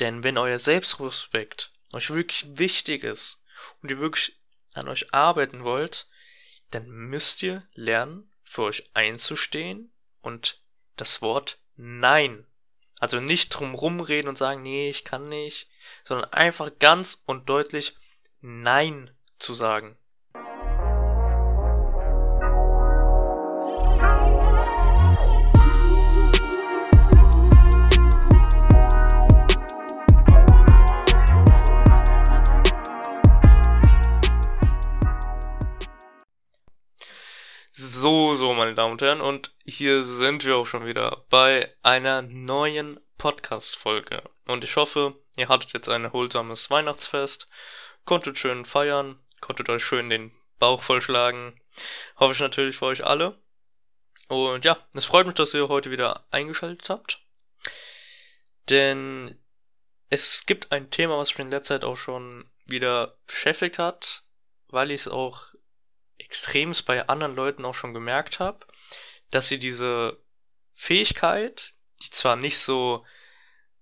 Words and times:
Denn 0.00 0.24
wenn 0.24 0.38
euer 0.38 0.58
Selbstrespekt 0.58 1.72
euch 1.92 2.10
wirklich 2.10 2.58
wichtig 2.58 3.04
ist 3.04 3.44
und 3.82 3.90
ihr 3.90 3.98
wirklich 3.98 4.36
an 4.74 4.88
euch 4.88 5.12
arbeiten 5.12 5.64
wollt, 5.64 6.08
dann 6.70 6.88
müsst 6.88 7.42
ihr 7.42 7.66
lernen, 7.74 8.32
für 8.42 8.62
euch 8.62 8.90
einzustehen 8.94 9.92
und 10.22 10.60
das 10.96 11.22
Wort 11.22 11.58
Nein. 11.76 12.46
Also 12.98 13.20
nicht 13.20 13.48
drum 13.50 13.74
rumreden 13.74 14.28
und 14.28 14.36
sagen, 14.36 14.62
nee, 14.62 14.90
ich 14.90 15.04
kann 15.04 15.28
nicht, 15.28 15.68
sondern 16.04 16.30
einfach 16.32 16.70
ganz 16.78 17.22
und 17.26 17.48
deutlich 17.48 17.96
Nein 18.40 19.10
zu 19.38 19.54
sagen. 19.54 19.96
So, 38.32 38.54
meine 38.54 38.74
Damen 38.74 38.92
und 38.92 39.02
Herren, 39.02 39.20
und 39.20 39.52
hier 39.64 40.04
sind 40.04 40.44
wir 40.44 40.56
auch 40.56 40.66
schon 40.66 40.86
wieder 40.86 41.24
bei 41.30 41.74
einer 41.82 42.22
neuen 42.22 43.00
Podcast-Folge. 43.18 44.22
Und 44.46 44.62
ich 44.62 44.76
hoffe, 44.76 45.16
ihr 45.36 45.48
hattet 45.48 45.72
jetzt 45.72 45.88
ein 45.88 46.04
erholsames 46.04 46.70
Weihnachtsfest, 46.70 47.48
konntet 48.04 48.38
schön 48.38 48.64
feiern, 48.64 49.18
konntet 49.40 49.68
euch 49.68 49.84
schön 49.84 50.10
den 50.10 50.32
Bauch 50.58 50.82
vollschlagen. 50.82 51.60
Hoffe 52.18 52.34
ich 52.34 52.40
natürlich 52.40 52.76
für 52.76 52.86
euch 52.86 53.04
alle. 53.04 53.36
Und 54.28 54.64
ja, 54.64 54.76
es 54.94 55.06
freut 55.06 55.26
mich, 55.26 55.34
dass 55.34 55.52
ihr 55.52 55.68
heute 55.68 55.90
wieder 55.90 56.24
eingeschaltet 56.30 56.88
habt. 56.88 57.20
Denn 58.68 59.38
es 60.08 60.46
gibt 60.46 60.70
ein 60.70 60.90
Thema, 60.90 61.18
was 61.18 61.30
mich 61.30 61.40
in 61.40 61.50
letzter 61.50 61.80
Zeit 61.80 61.84
auch 61.84 61.96
schon 61.96 62.48
wieder 62.66 63.12
beschäftigt 63.26 63.78
hat, 63.78 64.22
weil 64.68 64.92
ich 64.92 65.02
es 65.02 65.08
auch 65.08 65.46
extremst 66.20 66.86
bei 66.86 67.08
anderen 67.08 67.34
Leuten 67.34 67.64
auch 67.64 67.74
schon 67.74 67.94
gemerkt 67.94 68.40
habe, 68.40 68.66
dass 69.30 69.48
sie 69.48 69.58
diese 69.58 70.22
Fähigkeit, 70.72 71.74
die 72.02 72.10
zwar 72.10 72.36
nicht 72.36 72.58
so 72.58 73.04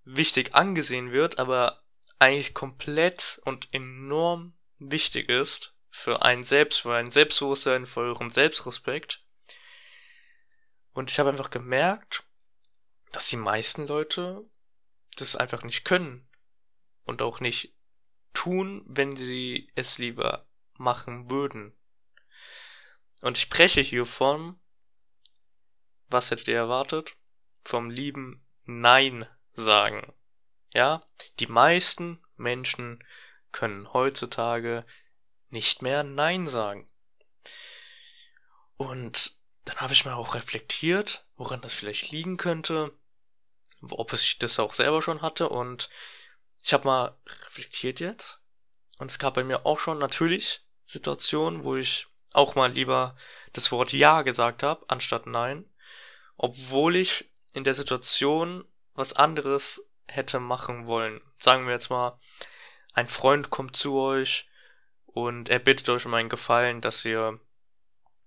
wichtig 0.04 0.54
angesehen 0.54 1.12
wird, 1.12 1.38
aber 1.38 1.82
eigentlich 2.18 2.54
komplett 2.54 3.40
und 3.44 3.72
enorm 3.72 4.56
wichtig 4.78 5.28
ist 5.28 5.74
für 5.90 6.22
einen 6.22 6.44
selbst, 6.44 6.80
für 6.80 6.94
ein 6.94 7.10
Selbstbewusstsein, 7.10 7.86
für 7.86 8.00
euren 8.00 8.30
Selbstrespekt. 8.30 9.24
Und 10.92 11.10
ich 11.10 11.18
habe 11.18 11.30
einfach 11.30 11.50
gemerkt, 11.50 12.24
dass 13.12 13.28
die 13.28 13.36
meisten 13.36 13.86
Leute 13.86 14.42
das 15.16 15.36
einfach 15.36 15.62
nicht 15.62 15.84
können 15.84 16.28
und 17.04 17.22
auch 17.22 17.40
nicht 17.40 17.74
tun, 18.32 18.84
wenn 18.86 19.16
sie 19.16 19.70
es 19.74 19.98
lieber 19.98 20.48
machen 20.76 21.30
würden. 21.30 21.77
Und 23.22 23.36
ich 23.36 23.42
spreche 23.42 23.80
hier 23.80 24.06
von, 24.06 24.58
was 26.08 26.30
hättet 26.30 26.48
ihr 26.48 26.56
erwartet? 26.56 27.16
Vom 27.64 27.90
lieben 27.90 28.46
Nein 28.64 29.26
sagen. 29.52 30.12
Ja, 30.72 31.02
die 31.38 31.46
meisten 31.46 32.22
Menschen 32.36 33.04
können 33.52 33.92
heutzutage 33.92 34.84
nicht 35.50 35.82
mehr 35.82 36.04
Nein 36.04 36.46
sagen. 36.46 36.90
Und 38.76 39.32
dann 39.64 39.76
habe 39.78 39.92
ich 39.92 40.04
mal 40.04 40.14
auch 40.14 40.34
reflektiert, 40.34 41.26
woran 41.36 41.60
das 41.60 41.74
vielleicht 41.74 42.10
liegen 42.10 42.36
könnte, 42.36 42.96
ob 43.80 44.12
ich 44.12 44.38
das 44.38 44.58
auch 44.58 44.74
selber 44.74 45.02
schon 45.02 45.22
hatte 45.22 45.48
und 45.48 45.88
ich 46.62 46.72
habe 46.72 46.86
mal 46.86 47.18
reflektiert 47.26 48.00
jetzt 48.00 48.40
und 48.98 49.10
es 49.10 49.18
gab 49.18 49.34
bei 49.34 49.44
mir 49.44 49.66
auch 49.66 49.78
schon 49.78 49.98
natürlich 49.98 50.62
Situationen, 50.84 51.64
wo 51.64 51.76
ich 51.76 52.06
auch 52.34 52.54
mal 52.54 52.70
lieber 52.70 53.16
das 53.52 53.72
Wort 53.72 53.92
Ja 53.92 54.22
gesagt 54.22 54.62
habe, 54.62 54.84
anstatt 54.88 55.26
Nein, 55.26 55.64
obwohl 56.36 56.96
ich 56.96 57.30
in 57.52 57.64
der 57.64 57.74
Situation 57.74 58.64
was 58.94 59.14
anderes 59.14 59.88
hätte 60.06 60.40
machen 60.40 60.86
wollen. 60.86 61.20
Sagen 61.38 61.66
wir 61.66 61.72
jetzt 61.72 61.90
mal, 61.90 62.18
ein 62.94 63.08
Freund 63.08 63.50
kommt 63.50 63.76
zu 63.76 63.98
euch 63.98 64.48
und 65.06 65.48
er 65.48 65.58
bittet 65.58 65.88
euch 65.88 66.06
um 66.06 66.14
einen 66.14 66.28
Gefallen, 66.28 66.80
dass 66.80 67.04
ihr, 67.04 67.38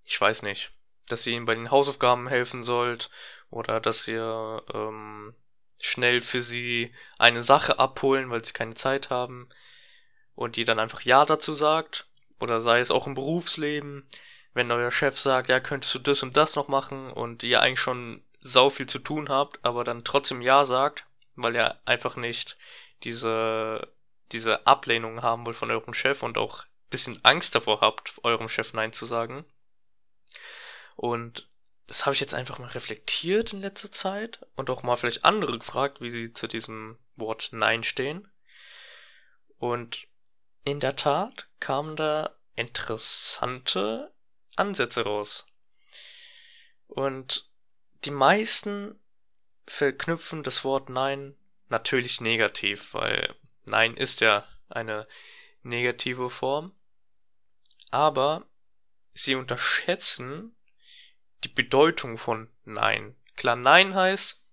ich 0.06 0.20
weiß 0.20 0.44
nicht, 0.44 0.72
dass 1.08 1.26
ihr 1.28 1.34
ihm 1.34 1.46
bei 1.46 1.56
den 1.56 1.72
Hausaufgaben 1.72 2.28
helfen 2.28 2.64
sollt 2.64 3.10
oder 3.50 3.80
dass 3.80 4.08
ihr 4.08 4.64
ähm, 4.74 5.36
schnell 5.82 6.22
für 6.22 6.42
sie 6.42 6.94
eine 7.18 7.44
Sache 7.44 7.80
abholen, 7.80 8.30
weil 8.30 8.46
sie 8.46 8.54
keine 8.54 8.76
Zeit 8.76 9.10
haben 9.10 9.50
und 10.36 10.56
die 10.56 10.64
dann 10.64 10.80
einfach 10.80 11.02
Ja 11.02 11.26
dazu 11.26 11.54
sagt 11.54 12.08
oder 12.42 12.62
sei 12.62 12.80
es 12.80 12.92
auch 12.92 13.08
im 13.08 13.14
Berufsleben, 13.14 14.08
wenn 14.54 14.72
euer 14.72 14.92
Chef 14.92 15.18
sagt, 15.18 15.50
ja, 15.50 15.60
könntest 15.60 15.94
du 15.96 16.00
das 16.00 16.24
und 16.24 16.36
das 16.36 16.56
noch 16.56 16.68
machen 16.68 17.12
und 17.12 17.44
ihr 17.44 17.62
eigentlich 17.62 17.80
schon 17.80 18.22
sau 18.42 18.70
viel 18.70 18.88
zu 18.88 19.00
tun 19.00 19.30
habt, 19.30 19.64
aber 19.64 19.84
dann 19.84 20.04
trotzdem 20.04 20.42
Ja 20.42 20.66
sagt, 20.66 21.06
weil 21.36 21.56
ihr 21.56 21.80
einfach 21.86 22.18
nicht 22.18 22.58
diese, 23.04 23.88
diese 24.32 24.68
Ablehnung 24.68 25.22
haben 25.22 25.46
wollt 25.46 25.56
von 25.56 25.72
eurem 25.72 25.94
Chef 25.94 26.24
und 26.24 26.38
auch 26.38 26.66
bisschen 26.90 27.24
Angst 27.24 27.56
davor 27.56 27.82
habt, 27.82 28.20
eurem 28.24 28.50
Chef 28.50 28.74
Nein 28.74 28.92
zu 28.92 29.06
sagen. 29.06 29.46
Und 30.96 31.48
das 31.88 32.06
habe 32.06 32.14
ich 32.14 32.20
jetzt 32.20 32.34
einfach 32.34 32.60
mal 32.60 32.68
reflektiert 32.68 33.54
in 33.54 33.62
letzter 33.62 33.92
Zeit 33.92 34.46
und 34.56 34.70
auch 34.70 34.84
mal 34.84 34.96
vielleicht 34.96 35.26
andere 35.26 35.58
gefragt, 35.58 36.02
wie 36.02 36.12
sie 36.12 36.34
zu 36.34 36.48
diesem 36.48 36.98
Wort 37.16 37.50
Nein 37.54 37.84
stehen. 37.84 38.30
Und 39.58 40.08
in 40.64 40.80
der 40.80 40.96
Tat 40.96 41.48
kamen 41.60 41.96
da 41.96 42.36
interessante 42.56 44.14
Ansätze 44.56 45.04
raus. 45.04 45.46
Und 46.88 47.50
die 48.04 48.12
meisten 48.12 49.00
verknüpfen 49.66 50.44
das 50.44 50.64
Wort 50.64 50.90
Nein 50.90 51.36
natürlich 51.70 52.22
negativ, 52.22 52.94
weil 52.94 53.36
Nein 53.66 53.96
ist 53.96 54.22
ja 54.22 54.48
eine 54.70 55.08
negative 55.64 56.30
Form. 56.30 56.76
Aber 57.92 58.46
sie 59.12 59.36
unterschätzen 59.36 60.56
die 61.44 61.50
Bedeutung 61.50 62.18
von 62.18 62.50
Nein. 62.64 63.16
Klar, 63.36 63.56
Nein 63.56 63.96
heißt, 63.96 64.46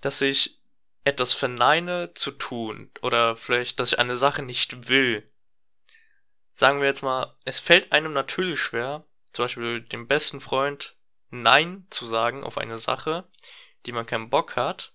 dass 0.00 0.20
ich 0.20 0.60
etwas 1.04 1.34
verneine 1.34 2.14
zu 2.14 2.30
tun 2.30 2.90
oder 3.02 3.36
vielleicht, 3.36 3.78
dass 3.78 3.92
ich 3.92 3.98
eine 3.98 4.16
Sache 4.16 4.42
nicht 4.42 4.88
will. 4.88 5.24
Sagen 6.52 6.80
wir 6.80 6.86
jetzt 6.86 7.02
mal, 7.02 7.36
es 7.44 7.60
fällt 7.60 7.92
einem 7.92 8.12
natürlich 8.12 8.60
schwer, 8.60 9.04
zum 9.30 9.44
Beispiel 9.44 9.82
dem 9.82 10.08
besten 10.08 10.40
Freund 10.40 10.96
Nein 11.30 11.86
zu 11.90 12.06
sagen 12.06 12.44
auf 12.44 12.58
eine 12.58 12.78
Sache, 12.78 13.28
die 13.86 13.92
man 13.92 14.06
keinen 14.06 14.30
Bock 14.30 14.56
hat, 14.56 14.94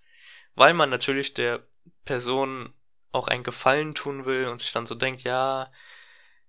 weil 0.55 0.73
man 0.73 0.89
natürlich 0.89 1.33
der 1.33 1.67
Person 2.05 2.73
auch 3.11 3.27
einen 3.27 3.43
Gefallen 3.43 3.93
tun 3.93 4.25
will 4.25 4.47
und 4.47 4.57
sich 4.57 4.71
dann 4.71 4.85
so 4.85 4.95
denkt, 4.95 5.23
ja, 5.23 5.71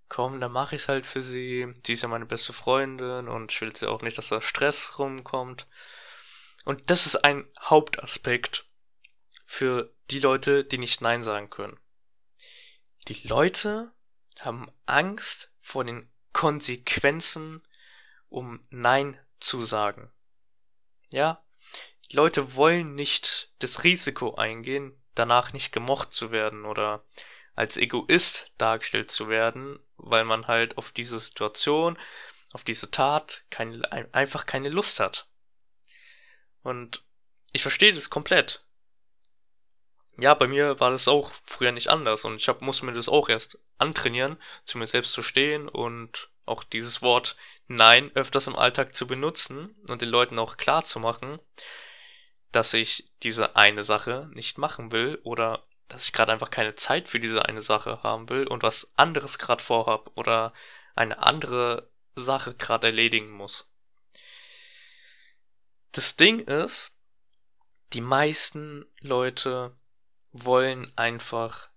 komm, 0.08 0.40
dann 0.40 0.52
mache 0.52 0.76
ich's 0.76 0.88
halt 0.88 1.06
für 1.06 1.22
sie. 1.22 1.66
Sie 1.84 1.92
ist 1.94 2.02
ja 2.02 2.08
meine 2.08 2.26
beste 2.26 2.52
Freundin 2.52 3.28
und 3.28 3.52
ich 3.52 3.60
will 3.60 3.74
sie 3.74 3.88
auch 3.88 4.02
nicht, 4.02 4.16
dass 4.16 4.28
da 4.28 4.40
Stress 4.40 4.98
rumkommt. 4.98 5.66
Und 6.64 6.90
das 6.90 7.06
ist 7.06 7.24
ein 7.24 7.46
Hauptaspekt 7.58 8.69
für 9.50 9.92
die 10.10 10.20
Leute, 10.20 10.62
die 10.62 10.78
nicht 10.78 11.00
Nein 11.00 11.24
sagen 11.24 11.50
können. 11.50 11.76
Die 13.08 13.26
Leute 13.26 13.92
haben 14.38 14.70
Angst 14.86 15.52
vor 15.58 15.82
den 15.82 16.08
Konsequenzen, 16.32 17.60
um 18.28 18.64
Nein 18.70 19.18
zu 19.40 19.60
sagen. 19.64 20.12
Ja, 21.12 21.44
die 22.08 22.16
Leute 22.16 22.54
wollen 22.54 22.94
nicht 22.94 23.52
das 23.58 23.82
Risiko 23.82 24.36
eingehen, 24.36 25.02
danach 25.16 25.52
nicht 25.52 25.72
gemocht 25.72 26.12
zu 26.12 26.30
werden 26.30 26.64
oder 26.64 27.04
als 27.56 27.76
Egoist 27.76 28.52
dargestellt 28.56 29.10
zu 29.10 29.28
werden, 29.28 29.80
weil 29.96 30.24
man 30.24 30.46
halt 30.46 30.78
auf 30.78 30.92
diese 30.92 31.18
Situation, 31.18 31.98
auf 32.52 32.62
diese 32.62 32.92
Tat 32.92 33.44
keine, 33.50 34.14
einfach 34.14 34.46
keine 34.46 34.68
Lust 34.68 35.00
hat. 35.00 35.28
Und 36.62 37.04
ich 37.50 37.62
verstehe 37.62 37.92
das 37.92 38.10
komplett 38.10 38.64
ja, 40.18 40.34
bei 40.34 40.46
mir 40.46 40.80
war 40.80 40.90
das 40.90 41.08
auch 41.08 41.32
früher 41.46 41.72
nicht 41.72 41.88
anders 41.88 42.24
und 42.24 42.36
ich 42.36 42.48
hab, 42.48 42.62
muss 42.62 42.82
mir 42.82 42.92
das 42.92 43.08
auch 43.08 43.28
erst 43.28 43.58
antrainieren, 43.78 44.36
zu 44.64 44.78
mir 44.78 44.86
selbst 44.86 45.12
zu 45.12 45.22
stehen 45.22 45.68
und 45.68 46.30
auch 46.46 46.64
dieses 46.64 47.02
Wort 47.02 47.36
Nein 47.68 48.10
öfters 48.14 48.46
im 48.46 48.56
Alltag 48.56 48.94
zu 48.94 49.06
benutzen 49.06 49.76
und 49.88 50.02
den 50.02 50.08
Leuten 50.08 50.38
auch 50.38 50.56
klar 50.56 50.84
zu 50.84 50.98
machen, 50.98 51.38
dass 52.52 52.74
ich 52.74 53.10
diese 53.22 53.56
eine 53.56 53.84
Sache 53.84 54.28
nicht 54.32 54.58
machen 54.58 54.90
will 54.92 55.20
oder 55.22 55.64
dass 55.86 56.06
ich 56.06 56.12
gerade 56.12 56.32
einfach 56.32 56.50
keine 56.50 56.74
Zeit 56.74 57.08
für 57.08 57.20
diese 57.20 57.46
eine 57.46 57.60
Sache 57.60 58.02
haben 58.02 58.28
will 58.28 58.46
und 58.46 58.62
was 58.62 58.92
anderes 58.96 59.38
gerade 59.38 59.62
vorhab 59.62 60.10
oder 60.16 60.52
eine 60.94 61.22
andere 61.22 61.90
Sache 62.14 62.54
gerade 62.54 62.88
erledigen 62.88 63.30
muss. 63.30 63.66
Das 65.92 66.16
Ding 66.16 66.40
ist, 66.40 66.96
die 67.92 68.00
meisten 68.00 68.86
Leute 69.00 69.76
wollen 70.32 70.90
einfach 70.96 71.70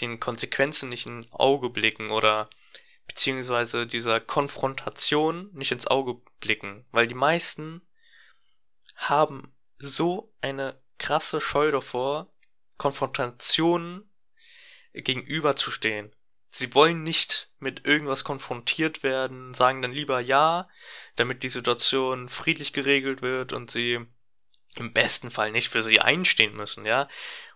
den 0.00 0.20
Konsequenzen 0.20 0.88
nicht 0.88 1.06
in 1.06 1.26
Auge 1.32 1.70
blicken 1.70 2.10
oder 2.10 2.50
beziehungsweise 3.06 3.86
dieser 3.86 4.20
Konfrontation 4.20 5.50
nicht 5.52 5.72
ins 5.72 5.86
Auge 5.86 6.20
blicken, 6.40 6.86
weil 6.90 7.08
die 7.08 7.14
meisten 7.14 7.82
haben 8.96 9.54
so 9.78 10.34
eine 10.40 10.80
krasse 10.98 11.40
Scheu 11.40 11.70
davor, 11.70 12.32
Konfrontationen 12.78 14.10
gegenüberzustehen. 14.92 16.14
Sie 16.50 16.74
wollen 16.74 17.02
nicht 17.02 17.52
mit 17.58 17.86
irgendwas 17.86 18.24
konfrontiert 18.24 19.02
werden, 19.02 19.52
sagen 19.52 19.82
dann 19.82 19.92
lieber 19.92 20.20
ja, 20.20 20.68
damit 21.16 21.42
die 21.42 21.48
Situation 21.48 22.28
friedlich 22.28 22.72
geregelt 22.72 23.20
wird 23.20 23.52
und 23.52 23.70
sie 23.70 24.06
im 24.76 24.92
besten 24.92 25.30
Fall 25.30 25.50
nicht 25.50 25.68
für 25.68 25.82
sie 25.82 26.00
einstehen 26.00 26.54
müssen, 26.54 26.84
ja. 26.84 27.08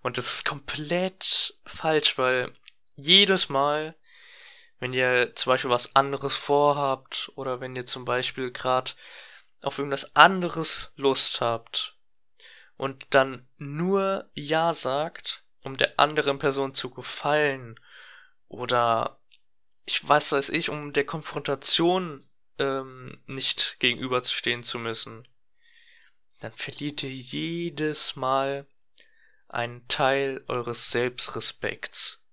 Und 0.02 0.18
das 0.18 0.32
ist 0.32 0.44
komplett 0.44 1.54
falsch, 1.64 2.18
weil 2.18 2.52
jedes 2.96 3.48
Mal, 3.48 3.96
wenn 4.78 4.92
ihr 4.92 5.34
zum 5.34 5.50
Beispiel 5.50 5.70
was 5.70 5.94
anderes 5.94 6.36
vorhabt 6.36 7.30
oder 7.34 7.60
wenn 7.60 7.76
ihr 7.76 7.86
zum 7.86 8.04
Beispiel 8.04 8.50
gerade 8.50 8.92
auf 9.62 9.78
irgendwas 9.78 10.16
anderes 10.16 10.92
Lust 10.96 11.40
habt 11.40 11.96
und 12.76 13.06
dann 13.10 13.46
nur 13.58 14.30
Ja 14.34 14.72
sagt, 14.72 15.44
um 15.62 15.76
der 15.76 16.00
anderen 16.00 16.38
Person 16.38 16.74
zu 16.74 16.90
gefallen 16.90 17.78
oder 18.48 19.20
ich 19.84 20.06
weiß 20.06 20.32
weiß 20.32 20.48
ich, 20.50 20.70
um 20.70 20.92
der 20.92 21.04
Konfrontation 21.04 22.24
ähm, 22.58 23.20
nicht 23.26 23.80
gegenüberzustehen 23.80 24.62
zu 24.62 24.78
müssen, 24.78 25.26
dann 26.40 26.52
verliert 26.54 27.02
ihr 27.02 27.10
jedes 27.10 28.16
Mal 28.16 28.66
einen 29.48 29.86
Teil 29.88 30.42
eures 30.48 30.90
Selbstrespekts. 30.90 32.24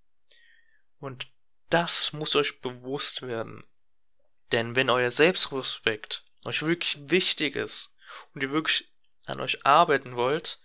Und 1.00 1.28
das 1.70 2.14
muss 2.14 2.36
euch 2.36 2.62
bewusst 2.62 3.22
werden. 3.22 3.66
Denn 4.52 4.76
wenn 4.76 4.90
euer 4.90 5.12
Selbstrespekt 5.12 6.24
euch 6.46 6.62
wirklich 6.62 7.10
wichtig 7.10 7.56
ist 7.56 7.96
und 8.34 8.42
ihr 8.42 8.52
wirklich 8.52 8.90
an 9.26 9.42
euch 9.42 9.66
arbeiten 9.66 10.16
wollt, 10.16 10.62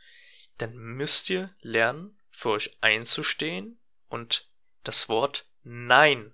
dann 0.58 0.76
müsst 0.76 1.28
ihr 1.28 1.52
lernen, 1.60 2.16
für 2.30 2.50
euch 2.50 2.76
einzustehen 2.80 3.80
und 4.08 4.48
das 4.84 5.08
Wort 5.08 5.46
Nein. 5.64 6.32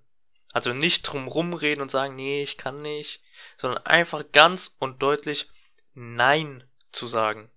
Also 0.52 0.72
nicht 0.72 1.02
drum 1.02 1.28
rumreden 1.28 1.82
und 1.82 1.90
sagen, 1.90 2.16
nee, 2.16 2.42
ich 2.42 2.56
kann 2.56 2.80
nicht, 2.82 3.22
sondern 3.56 3.84
einfach 3.84 4.24
ganz 4.32 4.76
und 4.78 5.02
deutlich 5.02 5.50
Nein 5.94 6.68
zu 6.92 7.06
sagen. 7.06 7.50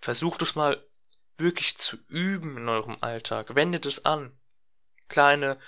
Versucht 0.00 0.42
es 0.42 0.54
mal 0.54 0.84
wirklich 1.36 1.78
zu 1.78 1.96
üben 2.08 2.56
in 2.56 2.68
eurem 2.68 2.98
Alltag. 3.00 3.54
Wendet 3.54 3.86
es 3.86 4.04
an. 4.04 4.38
Kleine 5.08 5.58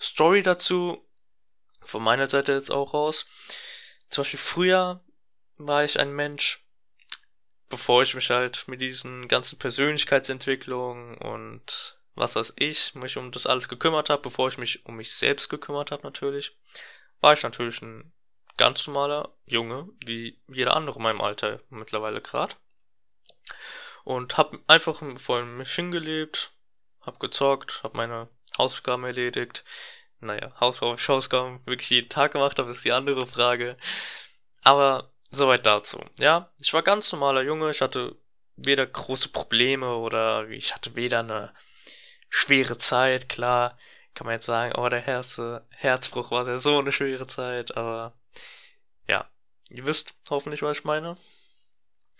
Story 0.00 0.42
dazu, 0.42 1.06
von 1.82 2.02
meiner 2.02 2.26
Seite 2.26 2.52
jetzt 2.52 2.70
auch 2.70 2.94
raus. 2.94 3.26
Zum 4.08 4.22
Beispiel 4.22 4.40
früher 4.40 5.04
war 5.56 5.84
ich 5.84 5.98
ein 6.00 6.12
Mensch, 6.12 6.66
bevor 7.68 8.02
ich 8.02 8.14
mich 8.14 8.30
halt 8.30 8.66
mit 8.66 8.80
diesen 8.80 9.28
ganzen 9.28 9.58
Persönlichkeitsentwicklungen 9.58 11.16
und 11.18 12.00
was 12.14 12.36
weiß 12.36 12.54
ich, 12.56 12.94
mich 12.94 13.16
um 13.16 13.30
das 13.30 13.46
alles 13.46 13.68
gekümmert 13.68 14.10
habe, 14.10 14.22
bevor 14.22 14.48
ich 14.48 14.58
mich 14.58 14.84
um 14.86 14.96
mich 14.96 15.12
selbst 15.12 15.48
gekümmert 15.48 15.90
habe 15.90 16.02
natürlich, 16.02 16.56
war 17.20 17.32
ich 17.32 17.42
natürlich 17.42 17.80
ein 17.82 18.12
ganz 18.60 18.86
normaler 18.86 19.30
Junge, 19.46 19.88
wie 20.04 20.38
jeder 20.46 20.76
andere 20.76 20.98
in 20.98 21.02
meinem 21.02 21.22
Alter 21.22 21.60
mittlerweile 21.70 22.20
gerade. 22.20 22.54
Und 24.04 24.36
hab 24.36 24.54
einfach 24.66 25.02
vor 25.18 25.42
mich 25.46 25.72
hingelebt, 25.72 26.52
hab 27.00 27.18
gezockt, 27.20 27.82
hab 27.82 27.94
meine 27.94 28.28
Hausaufgaben 28.58 29.04
erledigt. 29.04 29.64
Naja, 30.20 30.52
Hausaufgaben 30.60 31.64
wirklich 31.64 31.88
jeden 31.88 32.10
Tag 32.10 32.32
gemacht 32.32 32.58
habe, 32.58 32.70
ist 32.70 32.84
die 32.84 32.92
andere 32.92 33.26
Frage. 33.26 33.78
Aber 34.62 35.10
soweit 35.30 35.64
dazu. 35.64 35.98
Ja, 36.18 36.46
ich 36.60 36.74
war 36.74 36.82
ganz 36.82 37.10
normaler 37.12 37.40
Junge, 37.40 37.70
ich 37.70 37.80
hatte 37.80 38.14
weder 38.56 38.84
große 38.84 39.30
Probleme 39.30 39.96
oder 39.96 40.46
ich 40.50 40.74
hatte 40.74 40.96
weder 40.96 41.20
eine 41.20 41.54
schwere 42.28 42.76
Zeit, 42.76 43.30
klar, 43.30 43.78
kann 44.12 44.26
man 44.26 44.34
jetzt 44.34 44.44
sagen, 44.44 44.74
oh, 44.76 44.90
der 44.90 45.06
erste 45.06 45.66
Herzbruch 45.70 46.30
war 46.30 46.46
ja 46.46 46.58
so 46.58 46.78
eine 46.78 46.92
schwere 46.92 47.26
Zeit, 47.26 47.74
aber 47.74 48.19
ihr 49.70 49.86
wisst 49.86 50.14
hoffentlich, 50.28 50.62
was 50.62 50.78
ich 50.78 50.84
meine. 50.84 51.16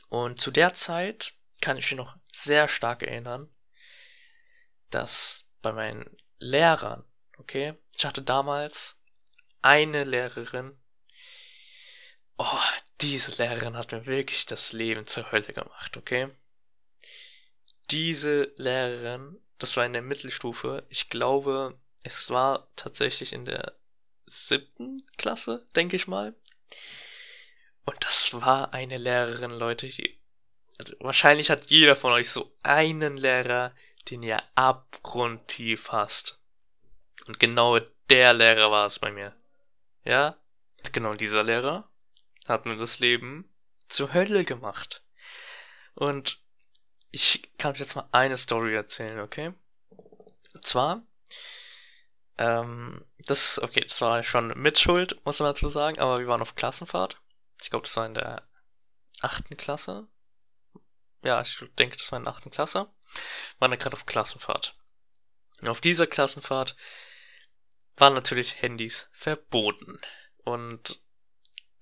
Und 0.08 0.40
zu 0.40 0.50
der 0.50 0.72
Zeit 0.72 1.34
kann 1.60 1.76
ich 1.76 1.90
mich 1.90 1.98
noch 1.98 2.16
sehr 2.32 2.68
stark 2.68 3.02
erinnern, 3.02 3.48
dass 4.90 5.46
bei 5.62 5.72
meinen 5.72 6.16
Lehrern, 6.38 7.04
okay, 7.38 7.74
ich 7.96 8.04
hatte 8.04 8.22
damals 8.22 8.98
eine 9.62 10.04
Lehrerin, 10.04 10.78
oh, 12.38 12.58
diese 13.02 13.30
Lehrerin 13.42 13.76
hat 13.76 13.92
mir 13.92 14.06
wirklich 14.06 14.46
das 14.46 14.72
Leben 14.72 15.06
zur 15.06 15.30
Hölle 15.30 15.52
gemacht, 15.52 15.96
okay? 15.96 16.28
Diese 17.90 18.52
Lehrerin 18.56 19.40
das 19.60 19.76
war 19.76 19.84
in 19.84 19.92
der 19.92 20.02
Mittelstufe. 20.02 20.84
Ich 20.88 21.10
glaube, 21.10 21.78
es 22.02 22.30
war 22.30 22.68
tatsächlich 22.76 23.32
in 23.32 23.44
der 23.44 23.76
siebten 24.26 25.06
Klasse, 25.18 25.66
denke 25.76 25.96
ich 25.96 26.08
mal. 26.08 26.34
Und 27.84 27.96
das 28.04 28.34
war 28.34 28.72
eine 28.72 28.98
Lehrerin, 28.98 29.50
Leute, 29.50 29.88
die, 29.88 30.20
also 30.78 30.94
wahrscheinlich 31.00 31.50
hat 31.50 31.70
jeder 31.70 31.96
von 31.96 32.12
euch 32.12 32.30
so 32.30 32.54
einen 32.62 33.16
Lehrer, 33.16 33.74
den 34.10 34.22
ihr 34.22 34.42
abgrundtief 34.54 35.92
hasst. 35.92 36.38
Und 37.26 37.38
genau 37.38 37.78
der 38.08 38.32
Lehrer 38.32 38.70
war 38.70 38.86
es 38.86 38.98
bei 38.98 39.10
mir. 39.10 39.34
Ja? 40.04 40.36
Genau 40.92 41.12
dieser 41.14 41.42
Lehrer 41.42 41.88
hat 42.48 42.66
mir 42.66 42.76
das 42.76 42.98
Leben 42.98 43.48
zur 43.88 44.12
Hölle 44.14 44.44
gemacht. 44.44 45.02
Und 45.94 46.40
ich 47.10 47.50
kann 47.58 47.72
euch 47.72 47.80
jetzt 47.80 47.96
mal 47.96 48.08
eine 48.12 48.36
Story 48.36 48.74
erzählen, 48.74 49.20
okay? 49.20 49.52
Und 50.54 50.66
zwar, 50.66 51.02
ähm, 52.38 53.04
das, 53.18 53.60
okay, 53.60 53.84
das 53.86 54.00
war 54.00 54.22
schon 54.22 54.48
mit 54.56 54.78
Schuld, 54.78 55.20
muss 55.24 55.40
man 55.40 55.50
dazu 55.50 55.68
sagen, 55.68 55.98
aber 55.98 56.18
wir 56.18 56.26
waren 56.26 56.42
auf 56.42 56.54
Klassenfahrt. 56.54 57.20
Ich 57.62 57.70
glaube, 57.70 57.84
das 57.84 57.96
war 57.96 58.06
in 58.06 58.14
der 58.14 58.48
achten 59.20 59.56
Klasse. 59.56 60.08
Ja, 61.22 61.40
ich 61.42 61.62
denke, 61.78 61.96
das 61.96 62.10
war 62.10 62.18
in 62.18 62.24
der 62.24 62.32
achten 62.32 62.50
Klasse. 62.50 62.88
Waren 63.58 63.70
da 63.70 63.76
gerade 63.76 63.96
auf 63.96 64.06
Klassenfahrt. 64.06 64.76
Und 65.60 65.68
auf 65.68 65.80
dieser 65.80 66.06
Klassenfahrt 66.06 66.76
waren 67.96 68.14
natürlich 68.14 68.62
Handys 68.62 69.08
verboten. 69.12 70.00
Und 70.44 71.00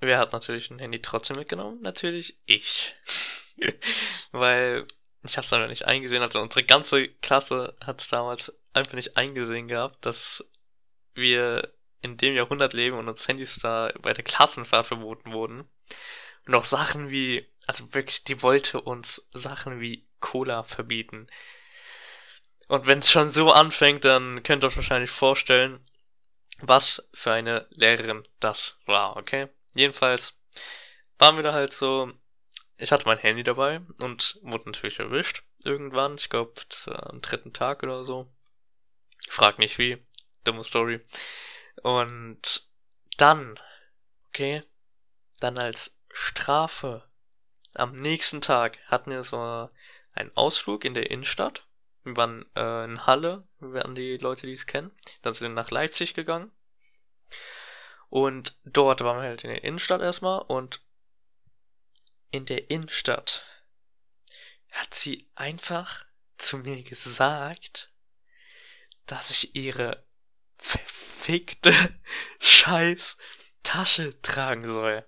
wer 0.00 0.18
hat 0.18 0.32
natürlich 0.32 0.70
ein 0.70 0.80
Handy 0.80 1.00
trotzdem 1.00 1.36
mitgenommen? 1.36 1.80
Natürlich 1.80 2.38
ich. 2.46 2.96
Weil 4.32 4.86
ich 5.22 5.36
habe 5.36 5.44
es 5.44 5.52
einfach 5.52 5.68
nicht 5.68 5.86
eingesehen. 5.86 6.22
Also 6.22 6.40
unsere 6.40 6.64
ganze 6.64 7.08
Klasse 7.08 7.76
hat 7.80 8.00
es 8.00 8.08
damals 8.08 8.52
einfach 8.72 8.94
nicht 8.94 9.16
eingesehen 9.16 9.68
gehabt, 9.68 10.04
dass 10.04 10.44
wir 11.14 11.72
in 12.00 12.16
dem 12.16 12.34
Jahrhundert 12.34 12.72
leben 12.72 12.96
und 12.96 13.08
uns 13.08 13.26
Handys 13.26 13.58
da 13.58 13.92
bei 14.00 14.12
der 14.12 14.24
Klassenfahrt 14.24 14.86
verboten 14.86 15.32
wurden. 15.32 15.68
Und 16.46 16.54
auch 16.54 16.64
Sachen 16.64 17.10
wie, 17.10 17.46
also 17.66 17.92
wirklich, 17.94 18.24
die 18.24 18.42
wollte 18.42 18.80
uns 18.80 19.28
Sachen 19.32 19.80
wie 19.80 20.06
Cola 20.20 20.62
verbieten. 20.62 21.26
Und 22.68 22.86
wenn 22.86 23.00
es 23.00 23.10
schon 23.10 23.30
so 23.30 23.50
anfängt, 23.50 24.04
dann 24.04 24.42
könnt 24.42 24.64
ihr 24.64 24.68
euch 24.68 24.76
wahrscheinlich 24.76 25.10
vorstellen, 25.10 25.84
was 26.60 27.08
für 27.14 27.32
eine 27.32 27.66
Lehrerin 27.70 28.26
das 28.40 28.80
war, 28.86 29.16
okay? 29.16 29.48
Jedenfalls 29.74 30.34
waren 31.18 31.36
wir 31.36 31.42
da 31.42 31.52
halt 31.52 31.72
so 31.72 32.12
ich 32.78 32.92
hatte 32.92 33.06
mein 33.06 33.18
Handy 33.18 33.42
dabei 33.42 33.80
und 34.00 34.38
wurde 34.42 34.70
natürlich 34.70 35.00
erwischt 35.00 35.42
irgendwann. 35.64 36.14
Ich 36.16 36.30
glaube, 36.30 36.52
das 36.68 36.86
war 36.86 37.10
am 37.10 37.20
dritten 37.20 37.52
Tag 37.52 37.82
oder 37.82 38.04
so. 38.04 38.32
Frag 39.28 39.58
nicht 39.58 39.78
wie. 39.78 39.98
Dumme 40.44 40.62
Story. 40.62 41.00
Und 41.82 42.62
dann, 43.16 43.58
okay, 44.28 44.62
dann 45.40 45.58
als 45.58 45.98
Strafe 46.10 47.08
am 47.74 48.00
nächsten 48.00 48.40
Tag 48.40 48.82
hatten 48.86 49.10
wir 49.10 49.22
so 49.22 49.70
einen 50.12 50.36
Ausflug 50.36 50.84
in 50.84 50.94
der 50.94 51.10
Innenstadt. 51.10 51.66
Wir 52.02 52.16
waren 52.16 52.46
äh, 52.56 52.84
in 52.84 53.06
Halle, 53.06 53.46
werden 53.60 53.94
die 53.94 54.16
Leute, 54.16 54.46
die 54.46 54.52
es 54.52 54.66
kennen. 54.66 54.92
Dann 55.22 55.34
sind 55.34 55.50
wir 55.50 55.54
nach 55.54 55.70
Leipzig 55.70 56.14
gegangen. 56.14 56.50
Und 58.08 58.58
dort 58.64 59.02
waren 59.02 59.18
wir 59.18 59.28
halt 59.28 59.44
in 59.44 59.50
der 59.50 59.64
Innenstadt 59.64 60.00
erstmal 60.00 60.40
und 60.40 60.80
in 62.30 62.46
der 62.46 62.70
Innenstadt 62.70 63.44
hat 64.70 64.94
sie 64.94 65.30
einfach 65.34 66.04
zu 66.36 66.58
mir 66.58 66.82
gesagt, 66.82 67.92
dass 69.06 69.30
ich 69.30 69.54
ihre 69.54 70.07
verfickte 70.58 71.72
scheiß 72.40 73.16
Tasche 73.62 74.20
tragen 74.22 74.70
soll. 74.70 75.04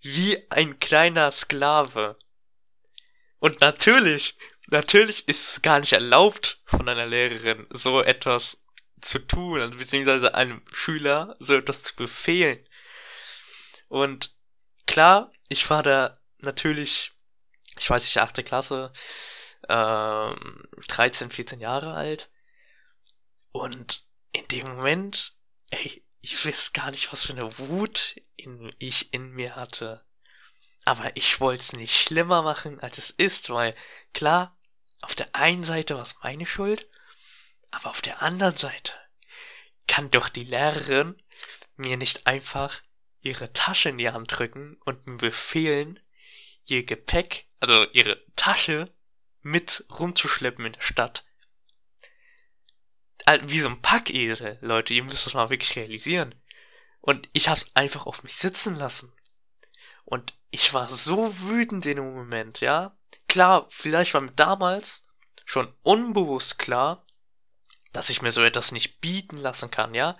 Wie 0.00 0.50
ein 0.50 0.80
kleiner 0.80 1.30
Sklave. 1.30 2.16
Und 3.38 3.60
natürlich 3.60 4.36
natürlich 4.72 5.28
ist 5.28 5.50
es 5.50 5.62
gar 5.62 5.78
nicht 5.78 5.92
erlaubt 5.92 6.60
von 6.64 6.88
einer 6.88 7.06
Lehrerin, 7.06 7.66
so 7.70 8.02
etwas 8.02 8.64
zu 9.00 9.18
tun, 9.20 9.60
also 9.60 9.78
beziehungsweise 9.78 10.34
einem 10.34 10.62
Schüler 10.72 11.36
so 11.38 11.54
etwas 11.54 11.82
zu 11.82 11.94
befehlen. 11.94 12.58
Und 13.88 14.34
klar, 14.86 15.32
ich 15.48 15.68
war 15.70 15.82
da 15.82 16.18
natürlich, 16.38 17.12
ich 17.78 17.88
weiß 17.88 18.04
nicht, 18.04 18.18
achte 18.18 18.42
Klasse, 18.42 18.92
ähm, 19.68 20.68
13, 20.88 21.30
14 21.30 21.60
Jahre 21.60 21.94
alt. 21.94 22.30
Und 23.52 24.04
in 24.32 24.46
dem 24.48 24.68
Moment, 24.76 25.34
ey, 25.70 26.04
ich 26.20 26.46
weiß 26.46 26.72
gar 26.72 26.90
nicht, 26.90 27.12
was 27.12 27.26
für 27.26 27.32
eine 27.32 27.58
Wut 27.58 28.16
in, 28.36 28.74
ich 28.78 29.12
in 29.12 29.30
mir 29.32 29.56
hatte. 29.56 30.04
Aber 30.84 31.16
ich 31.16 31.40
wollte 31.40 31.60
es 31.60 31.72
nicht 31.72 31.96
schlimmer 31.96 32.42
machen, 32.42 32.80
als 32.80 32.98
es 32.98 33.10
ist, 33.10 33.50
weil 33.50 33.74
klar, 34.12 34.56
auf 35.00 35.14
der 35.14 35.34
einen 35.34 35.64
Seite 35.64 35.96
war 35.96 36.02
es 36.02 36.16
meine 36.22 36.46
Schuld, 36.46 36.88
aber 37.70 37.90
auf 37.90 38.02
der 38.02 38.22
anderen 38.22 38.56
Seite 38.56 38.94
kann 39.86 40.10
doch 40.10 40.28
die 40.28 40.44
Lehrerin 40.44 41.20
mir 41.76 41.96
nicht 41.96 42.26
einfach 42.26 42.82
ihre 43.20 43.52
Tasche 43.52 43.90
in 43.90 43.98
die 43.98 44.10
Hand 44.10 44.38
drücken 44.38 44.76
und 44.84 45.08
mir 45.08 45.16
befehlen, 45.16 46.00
ihr 46.66 46.84
Gepäck, 46.84 47.46
also 47.60 47.86
ihre 47.92 48.22
Tasche 48.36 48.86
mit 49.40 49.84
rumzuschleppen 49.98 50.66
in 50.66 50.72
der 50.72 50.82
Stadt. 50.82 51.24
Wie 53.42 53.60
so 53.60 53.68
ein 53.68 53.82
Packesel, 53.82 54.58
Leute, 54.60 54.94
ihr 54.94 55.04
müsst 55.04 55.26
das 55.26 55.34
mal 55.34 55.50
wirklich 55.50 55.76
realisieren. 55.76 56.34
Und 57.00 57.28
ich 57.32 57.48
hab's 57.48 57.66
einfach 57.74 58.06
auf 58.06 58.22
mich 58.22 58.36
sitzen 58.36 58.76
lassen. 58.76 59.12
Und 60.04 60.34
ich 60.50 60.74
war 60.74 60.88
so 60.88 61.38
wütend 61.40 61.86
in 61.86 61.96
dem 61.96 62.14
Moment, 62.14 62.60
ja. 62.60 62.96
Klar, 63.28 63.66
vielleicht 63.70 64.14
war 64.14 64.20
mir 64.20 64.32
damals 64.32 65.04
schon 65.44 65.72
unbewusst 65.82 66.58
klar, 66.58 67.04
dass 67.92 68.10
ich 68.10 68.22
mir 68.22 68.32
so 68.32 68.42
etwas 68.42 68.72
nicht 68.72 69.00
bieten 69.00 69.36
lassen 69.38 69.70
kann, 69.70 69.94
ja. 69.94 70.16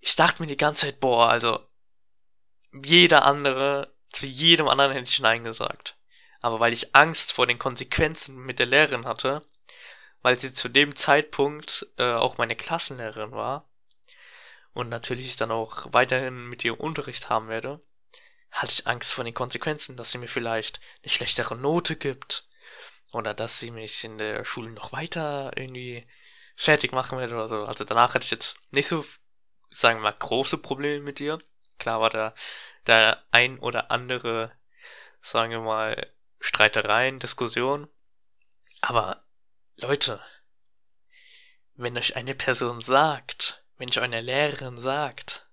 Ich 0.00 0.16
dachte 0.16 0.42
mir 0.42 0.46
die 0.46 0.56
ganze 0.56 0.86
Zeit, 0.86 1.00
boah, 1.00 1.28
also 1.28 1.66
jeder 2.84 3.24
andere, 3.24 3.94
zu 4.12 4.26
jedem 4.26 4.68
anderen 4.68 4.92
hätte 4.92 5.10
ich 5.10 5.20
Nein 5.20 5.44
gesagt. 5.44 5.96
Aber 6.40 6.60
weil 6.60 6.72
ich 6.72 6.94
Angst 6.94 7.32
vor 7.32 7.46
den 7.46 7.58
Konsequenzen 7.58 8.36
mit 8.36 8.58
der 8.58 8.66
Lehrerin 8.66 9.06
hatte, 9.06 9.42
weil 10.26 10.36
sie 10.36 10.52
zu 10.52 10.68
dem 10.68 10.96
Zeitpunkt 10.96 11.86
äh, 11.98 12.12
auch 12.14 12.36
meine 12.36 12.56
Klassenlehrerin 12.56 13.30
war 13.30 13.70
und 14.72 14.88
natürlich 14.88 15.28
ich 15.28 15.36
dann 15.36 15.52
auch 15.52 15.86
weiterhin 15.92 16.48
mit 16.48 16.64
ihr 16.64 16.80
Unterricht 16.80 17.28
haben 17.28 17.46
werde, 17.46 17.80
hatte 18.50 18.72
ich 18.72 18.88
Angst 18.88 19.12
vor 19.12 19.22
den 19.22 19.34
Konsequenzen, 19.34 19.96
dass 19.96 20.10
sie 20.10 20.18
mir 20.18 20.26
vielleicht 20.26 20.80
eine 21.04 21.12
schlechtere 21.12 21.54
Note 21.54 21.94
gibt 21.94 22.48
oder 23.12 23.34
dass 23.34 23.60
sie 23.60 23.70
mich 23.70 24.02
in 24.02 24.18
der 24.18 24.44
Schule 24.44 24.70
noch 24.70 24.90
weiter 24.90 25.52
irgendwie 25.54 26.04
fertig 26.56 26.90
machen 26.90 27.20
werde 27.20 27.36
oder 27.36 27.46
so. 27.46 27.62
Also 27.62 27.84
danach 27.84 28.14
hatte 28.14 28.24
ich 28.24 28.32
jetzt 28.32 28.58
nicht 28.72 28.88
so, 28.88 29.06
sagen 29.70 30.00
wir 30.00 30.10
mal, 30.10 30.18
große 30.18 30.58
Probleme 30.58 31.04
mit 31.04 31.20
ihr. 31.20 31.38
Klar 31.78 32.00
war 32.00 32.10
da 32.10 32.34
der 32.88 33.22
ein 33.30 33.60
oder 33.60 33.92
andere, 33.92 34.50
sagen 35.20 35.52
wir 35.52 35.60
mal, 35.60 36.12
Streitereien, 36.40 37.20
Diskussionen. 37.20 37.86
Aber 38.80 39.24
Leute, 39.78 40.22
wenn 41.74 41.98
euch 41.98 42.16
eine 42.16 42.34
Person 42.34 42.80
sagt, 42.80 43.62
wenn 43.76 43.90
euch 43.90 44.00
eine 44.00 44.22
Lehrerin 44.22 44.78
sagt, 44.78 45.50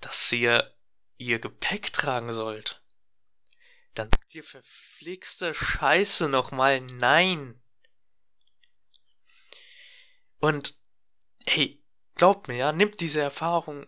dass 0.00 0.30
ihr 0.32 0.74
ihr 1.16 1.38
Gepäck 1.38 1.90
tragen 1.92 2.32
sollt, 2.32 2.82
dann 3.94 4.10
sagt 4.10 4.34
ihr 4.34 4.44
verflixte 4.44 5.54
Scheiße 5.54 6.28
nochmal 6.28 6.82
nein. 6.82 7.62
Und 10.38 10.78
hey, 11.46 11.82
glaubt 12.16 12.48
mir, 12.48 12.56
ja, 12.56 12.72
nimmt 12.72 13.00
diese 13.00 13.20
Erfahrung. 13.20 13.86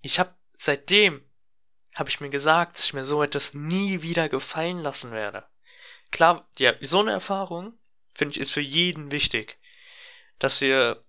Ich 0.00 0.18
hab 0.18 0.38
seitdem 0.56 1.30
habe 1.94 2.08
ich 2.08 2.20
mir 2.20 2.30
gesagt, 2.30 2.76
dass 2.76 2.86
ich 2.86 2.94
mir 2.94 3.04
so 3.04 3.22
etwas 3.22 3.52
nie 3.52 4.00
wieder 4.00 4.30
gefallen 4.30 4.78
lassen 4.80 5.12
werde. 5.12 5.46
Klar, 6.10 6.46
ja, 6.58 6.72
so 6.80 7.00
eine 7.00 7.12
Erfahrung, 7.12 7.78
finde 8.14 8.32
ich, 8.32 8.40
ist 8.40 8.52
für 8.52 8.60
jeden 8.60 9.10
wichtig. 9.10 9.58
Dass 10.38 10.60
ihr 10.62 11.04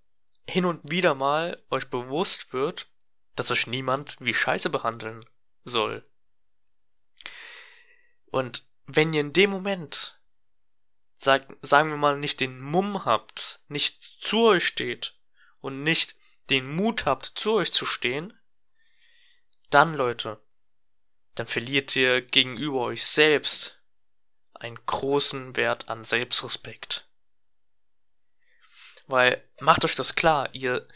hin 0.47 0.65
und 0.65 0.89
wieder 0.89 1.15
mal 1.15 1.61
euch 1.69 1.89
bewusst 1.89 2.53
wird, 2.53 2.87
dass 3.35 3.51
euch 3.51 3.67
niemand 3.67 4.17
wie 4.19 4.33
Scheiße 4.33 4.69
behandeln 4.69 5.23
soll. 5.63 6.07
Und 8.27 8.65
wenn 8.85 9.13
ihr 9.13 9.21
in 9.21 9.33
dem 9.33 9.49
Moment, 9.49 10.19
sagt, 11.19 11.53
sagen 11.65 11.89
wir 11.89 11.97
mal, 11.97 12.17
nicht 12.17 12.39
den 12.39 12.59
Mumm 12.59 13.05
habt, 13.05 13.61
nicht 13.67 14.01
zu 14.03 14.41
euch 14.41 14.65
steht 14.65 15.17
und 15.59 15.83
nicht 15.83 16.15
den 16.49 16.75
Mut 16.75 17.05
habt, 17.05 17.25
zu 17.25 17.53
euch 17.53 17.71
zu 17.71 17.85
stehen, 17.85 18.33
dann, 19.69 19.95
Leute, 19.95 20.39
dann 21.33 21.47
verliert 21.47 21.95
ihr 21.95 22.21
gegenüber 22.21 22.81
euch 22.81 23.05
selbst 23.05 23.74
einen 24.57 24.79
großen 24.85 25.55
Wert 25.55 25.89
an 25.89 26.03
Selbstrespekt. 26.03 27.07
Weil, 29.07 29.43
macht 29.59 29.85
euch 29.85 29.95
das 29.95 30.15
klar, 30.15 30.49
ihr, 30.53 30.87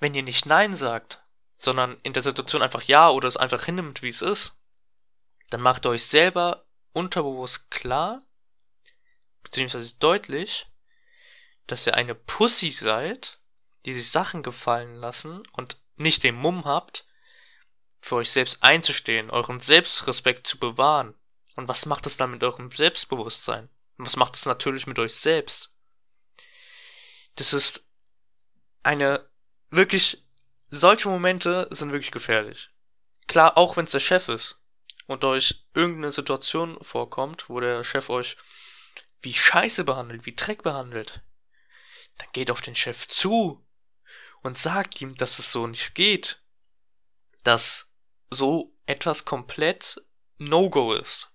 wenn 0.00 0.14
ihr 0.14 0.22
nicht 0.22 0.46
Nein 0.46 0.74
sagt, 0.74 1.22
sondern 1.58 1.98
in 2.02 2.12
der 2.14 2.22
Situation 2.22 2.62
einfach 2.62 2.82
Ja 2.82 3.10
oder 3.10 3.28
es 3.28 3.36
einfach 3.36 3.64
hinnimmt, 3.64 4.02
wie 4.02 4.08
es 4.08 4.22
ist, 4.22 4.60
dann 5.50 5.60
macht 5.60 5.84
euch 5.84 6.06
selber 6.06 6.64
unterbewusst 6.92 7.70
klar, 7.70 8.22
beziehungsweise 9.42 9.94
deutlich, 9.98 10.66
dass 11.66 11.86
ihr 11.86 11.94
eine 11.94 12.14
Pussy 12.14 12.70
seid, 12.70 13.40
die 13.84 13.92
sich 13.92 14.10
Sachen 14.10 14.42
gefallen 14.42 14.96
lassen 14.96 15.42
und 15.52 15.80
nicht 15.96 16.22
den 16.24 16.34
Mumm 16.34 16.64
habt, 16.64 17.06
für 18.00 18.16
euch 18.16 18.30
selbst 18.30 18.62
einzustehen, 18.62 19.30
euren 19.30 19.60
Selbstrespekt 19.60 20.46
zu 20.46 20.58
bewahren. 20.58 21.14
Und 21.56 21.68
was 21.68 21.86
macht 21.86 22.06
es 22.06 22.16
dann 22.16 22.30
mit 22.30 22.42
eurem 22.42 22.70
Selbstbewusstsein? 22.70 23.68
Und 23.98 24.06
was 24.06 24.16
macht 24.16 24.36
es 24.36 24.46
natürlich 24.46 24.86
mit 24.86 24.98
euch 24.98 25.14
selbst? 25.14 25.74
Das 27.34 27.52
ist 27.52 27.88
eine 28.82 29.28
wirklich, 29.70 30.24
solche 30.70 31.08
Momente 31.08 31.68
sind 31.70 31.92
wirklich 31.92 32.12
gefährlich. 32.12 32.70
Klar, 33.26 33.56
auch 33.56 33.76
wenn 33.76 33.84
es 33.84 33.92
der 33.92 34.00
Chef 34.00 34.28
ist 34.28 34.62
und 35.06 35.24
euch 35.24 35.66
irgendeine 35.74 36.12
Situation 36.12 36.78
vorkommt, 36.82 37.48
wo 37.48 37.60
der 37.60 37.84
Chef 37.84 38.10
euch 38.10 38.36
wie 39.22 39.34
Scheiße 39.34 39.84
behandelt, 39.84 40.26
wie 40.26 40.34
Dreck 40.34 40.62
behandelt, 40.62 41.22
dann 42.16 42.28
geht 42.32 42.50
auf 42.50 42.60
den 42.60 42.74
Chef 42.74 43.06
zu 43.06 43.66
und 44.42 44.58
sagt 44.58 45.00
ihm, 45.00 45.14
dass 45.16 45.38
es 45.38 45.52
so 45.52 45.66
nicht 45.66 45.94
geht. 45.94 46.42
Dass 47.44 47.94
so 48.30 48.76
etwas 48.86 49.24
komplett 49.24 50.02
No-Go 50.38 50.94
ist. 50.94 51.30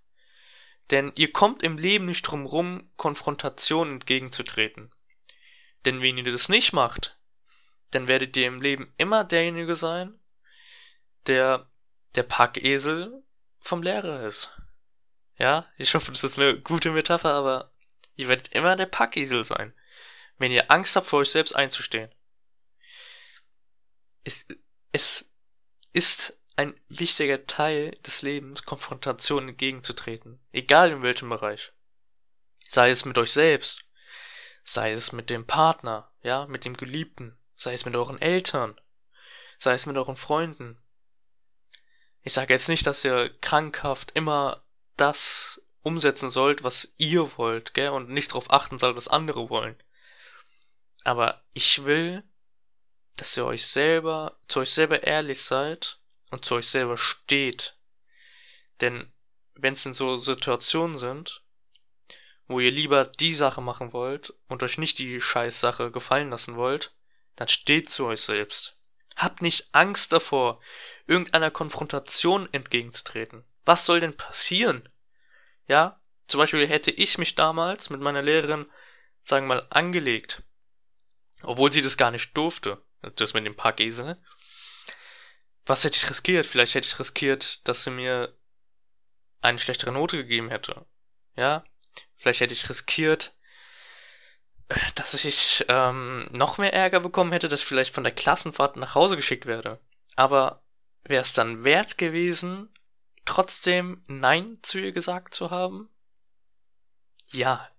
Denn 0.91 1.11
ihr 1.15 1.31
kommt 1.31 1.63
im 1.63 1.77
Leben 1.77 2.05
nicht 2.05 2.21
drum 2.23 2.45
rum, 2.45 2.91
Konfrontation 2.95 3.89
entgegenzutreten. 3.89 4.93
Denn 5.85 6.01
wenn 6.01 6.17
ihr 6.17 6.31
das 6.31 6.49
nicht 6.49 6.73
macht, 6.73 7.17
dann 7.91 8.07
werdet 8.07 8.35
ihr 8.37 8.47
im 8.47 8.61
Leben 8.61 8.93
immer 8.97 9.23
derjenige 9.23 9.75
sein, 9.75 10.19
der 11.27 11.69
der 12.15 12.23
Packesel 12.23 13.23
vom 13.59 13.81
Lehrer 13.81 14.23
ist. 14.23 14.61
Ja, 15.37 15.67
ich 15.77 15.93
hoffe, 15.95 16.11
das 16.11 16.23
ist 16.23 16.39
eine 16.39 16.59
gute 16.61 16.91
Metapher, 16.91 17.33
aber 17.33 17.73
ihr 18.15 18.27
werdet 18.27 18.49
immer 18.49 18.75
der 18.75 18.85
Packesel 18.85 19.43
sein, 19.43 19.73
wenn 20.37 20.51
ihr 20.51 20.71
Angst 20.71 20.95
habt, 20.95 21.07
vor 21.07 21.19
euch 21.19 21.31
selbst 21.31 21.55
einzustehen. 21.55 22.13
Es, 24.23 24.47
es 24.91 25.33
ist 25.93 26.39
ein 26.55 26.74
wichtiger 26.88 27.45
Teil 27.47 27.91
des 28.05 28.21
Lebens, 28.21 28.63
Konfrontation 28.63 29.50
entgegenzutreten. 29.50 30.39
Egal 30.51 30.91
in 30.91 31.01
welchem 31.01 31.29
Bereich. 31.29 31.74
Sei 32.67 32.89
es 32.89 33.05
mit 33.05 33.17
euch 33.17 33.31
selbst, 33.31 33.85
sei 34.63 34.91
es 34.91 35.12
mit 35.12 35.29
dem 35.29 35.45
Partner, 35.45 36.12
ja, 36.21 36.45
mit 36.47 36.65
dem 36.65 36.75
Geliebten, 36.75 37.38
sei 37.55 37.74
es 37.74 37.85
mit 37.85 37.95
euren 37.95 38.21
Eltern, 38.21 38.79
sei 39.59 39.74
es 39.74 39.85
mit 39.85 39.97
euren 39.97 40.15
Freunden. 40.15 40.81
Ich 42.21 42.33
sage 42.33 42.53
jetzt 42.53 42.69
nicht, 42.69 42.88
dass 42.88 43.05
ihr 43.05 43.31
krankhaft 43.41 44.12
immer 44.15 44.65
das 44.97 45.62
umsetzen 45.81 46.29
sollt, 46.29 46.63
was 46.63 46.95
ihr 46.97 47.38
wollt, 47.38 47.75
gell, 47.75 47.89
und 47.89 48.09
nicht 48.09 48.31
darauf 48.31 48.51
achten 48.51 48.79
sollt, 48.79 48.95
was 48.95 49.07
andere 49.07 49.50
wollen. 49.50 49.77
Aber 51.03 51.43
ich 51.53 51.85
will, 51.85 52.24
dass 53.17 53.38
ihr 53.38 53.45
euch 53.45 53.65
selber, 53.67 54.39
zu 54.47 54.62
euch 54.62 54.71
selber 54.71 55.03
ehrlich 55.03 55.43
seid 55.43 56.00
und 56.32 56.46
zu 56.46 56.55
euch 56.55 56.67
selber 56.67 56.98
steht. 56.98 57.77
Denn 58.82 59.12
wenn 59.53 59.74
es 59.74 59.86
in 59.86 59.94
so 59.94 60.17
Situationen 60.17 60.98
sind, 60.98 61.44
wo 62.48 62.60
ihr 62.60 62.72
lieber 62.72 63.05
die 63.05 63.34
Sache 63.34 63.62
machen 63.62 63.94
wollt 63.94 64.34
und 64.48 64.62
euch 64.63 64.77
nicht 64.77 65.00
die 65.00 65.20
Scheißsache 65.22 65.91
gefallen 65.91 66.29
lassen 66.29 66.55
wollt, 66.55 66.94
dann 67.36 67.48
steht 67.48 67.89
zu 67.89 68.05
euch 68.05 68.22
selbst. 68.22 68.77
Habt 69.15 69.41
nicht 69.41 69.70
Angst 69.72 70.12
davor, 70.13 70.62
irgendeiner 71.08 71.51
Konfrontation 71.51 72.50
entgegenzutreten. 72.51 73.46
Was 73.63 73.86
soll 73.86 74.00
denn 74.00 74.15
passieren? 74.15 74.88
Ja, 75.67 76.00
Zum 76.27 76.39
Beispiel 76.39 76.67
hätte 76.67 76.91
ich 76.91 77.17
mich 77.17 77.36
damals 77.36 77.89
mit 77.89 78.01
meiner 78.01 78.22
Lehrerin, 78.22 78.65
sagen 79.24 79.48
wir 79.48 79.55
mal, 79.55 79.67
angelegt, 79.70 80.41
obwohl 81.44 81.72
sie 81.72 81.84
das 81.84 81.98
gar 81.98 82.10
nicht 82.10 82.36
durfte, 82.36 82.84
das 83.15 83.34
mit 83.36 83.46
dem 83.46 83.55
Packesel. 83.55 84.17
Was 85.65 85.84
hätte 85.84 85.98
ich 85.98 86.10
riskiert? 86.10 86.45
Vielleicht 86.45 86.75
hätte 86.75 86.88
ich 86.88 87.00
riskiert, 87.00 87.67
dass 87.67 87.84
sie 87.84 87.91
mir 87.91 88.38
eine 89.41 89.60
schlechtere 89.60 89.91
Note 89.91 90.17
gegeben 90.17 90.50
hätte. 90.50 90.86
Ja? 91.36 91.63
Vielleicht 92.15 92.41
hätte 92.41 92.53
ich 92.53 92.69
riskiert, 92.69 93.36
dass 94.95 95.13
ich 95.25 95.65
ähm, 95.67 96.27
noch 96.31 96.57
mehr 96.57 96.74
Ärger 96.74 97.00
bekommen 97.00 97.31
hätte, 97.31 97.50
dass 97.50 97.62
ich 97.62 97.65
vielleicht 97.65 97.93
von 97.93 98.03
der 98.03 98.13
Klassenfahrt 98.13 98.77
nach 98.77 98.95
Hause 98.95 99.15
geschickt 99.15 99.45
werde. 99.45 99.79
Aber 100.15 100.63
wäre 101.03 101.24
es 101.24 101.34
dann 101.34 101.63
wert 101.63 101.98
gewesen, 101.98 102.74
trotzdem 103.25 104.03
Nein 104.07 104.57
zu 104.62 104.79
ihr 104.79 104.91
gesagt 104.91 105.34
zu 105.34 105.51
haben? 105.51 105.89
Ja, 107.31 107.69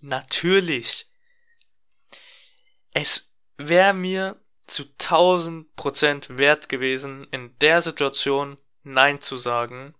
natürlich. 0.00 1.10
Es 2.92 3.34
wäre 3.56 3.94
mir 3.94 4.40
zu 4.68 4.84
1000 4.84 5.74
Prozent 5.76 6.38
wert 6.38 6.68
gewesen, 6.68 7.26
in 7.30 7.58
der 7.58 7.82
Situation 7.82 8.60
Nein 8.82 9.20
zu 9.20 9.36
sagen, 9.36 9.94